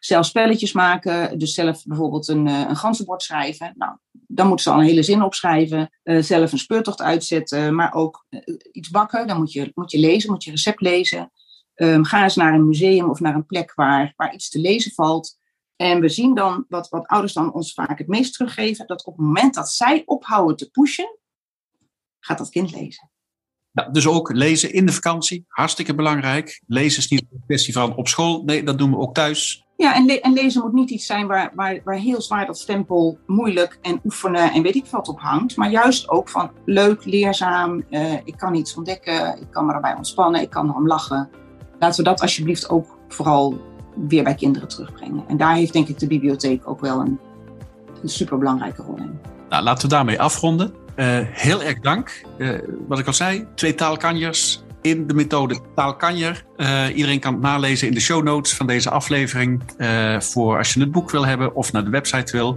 [0.00, 1.38] zelf spelletjes maken.
[1.38, 3.72] Dus zelf bijvoorbeeld een, een ganzenbord schrijven.
[3.76, 5.90] Nou, dan moeten ze al een hele zin opschrijven.
[6.04, 7.74] Uh, zelf een speurtocht uitzetten.
[7.74, 8.40] Maar ook uh,
[8.72, 9.26] iets bakken.
[9.26, 11.32] Dan moet je, moet je lezen, moet je recept lezen.
[11.74, 14.92] Um, ga eens naar een museum of naar een plek waar, waar iets te lezen
[14.92, 15.38] valt.
[15.80, 19.16] En we zien dan, wat, wat ouders dan ons vaak het meest teruggeven, dat op
[19.16, 21.18] het moment dat zij ophouden te pushen,
[22.18, 23.10] gaat dat kind lezen.
[23.70, 26.62] Ja, dus ook lezen in de vakantie, hartstikke belangrijk.
[26.66, 29.64] Lezen is niet een kwestie van op school, nee, dat doen we ook thuis.
[29.76, 32.58] Ja, en, le en, lezen moet niet iets zijn waar, waar, waar heel zwaar dat
[32.58, 35.56] stempel moeilijk en oefenen en weet ik wat op hangt.
[35.56, 39.94] Maar juist ook van leuk, leerzaam, uh, ik kan iets ontdekken, ik kan me erbij
[39.94, 41.30] ontspannen, ik kan erom lachen.
[41.78, 45.24] Laten we dat alsjeblieft ook vooral weer bij kinderen terugbrengen.
[45.28, 47.18] En daar heeft denk ik de bibliotheek ook wel een,
[48.02, 49.18] een superbelangrijke rol in.
[49.48, 50.74] Nou, laten we daarmee afronden.
[50.96, 52.22] Uh, heel erg dank.
[52.38, 56.44] Uh, wat ik al zei, twee taalkanjers in de methode Taalkanjer.
[56.56, 59.62] Uh, iedereen kan het nalezen in de show notes van deze aflevering.
[60.18, 62.56] Voor als je het boek wil hebben of naar de website wil.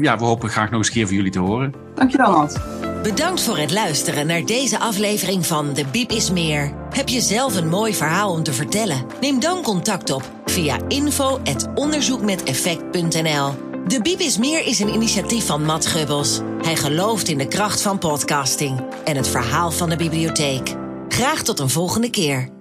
[0.00, 1.74] Ja, we hopen graag nog eens een keer van jullie te horen.
[1.94, 2.60] Dankjewel, Matt.
[3.02, 6.72] Bedankt voor het luisteren naar deze aflevering van De Biep is Meer.
[6.90, 9.04] Heb je zelf een mooi verhaal om te vertellen?
[9.20, 13.52] Neem dan contact op via info.onderzoekmeteffect.nl.
[13.86, 16.40] De Biep is Meer is een initiatief van Matt Gubbels.
[16.62, 20.74] Hij gelooft in de kracht van podcasting en het verhaal van de bibliotheek.
[21.08, 22.59] Graag tot een volgende keer.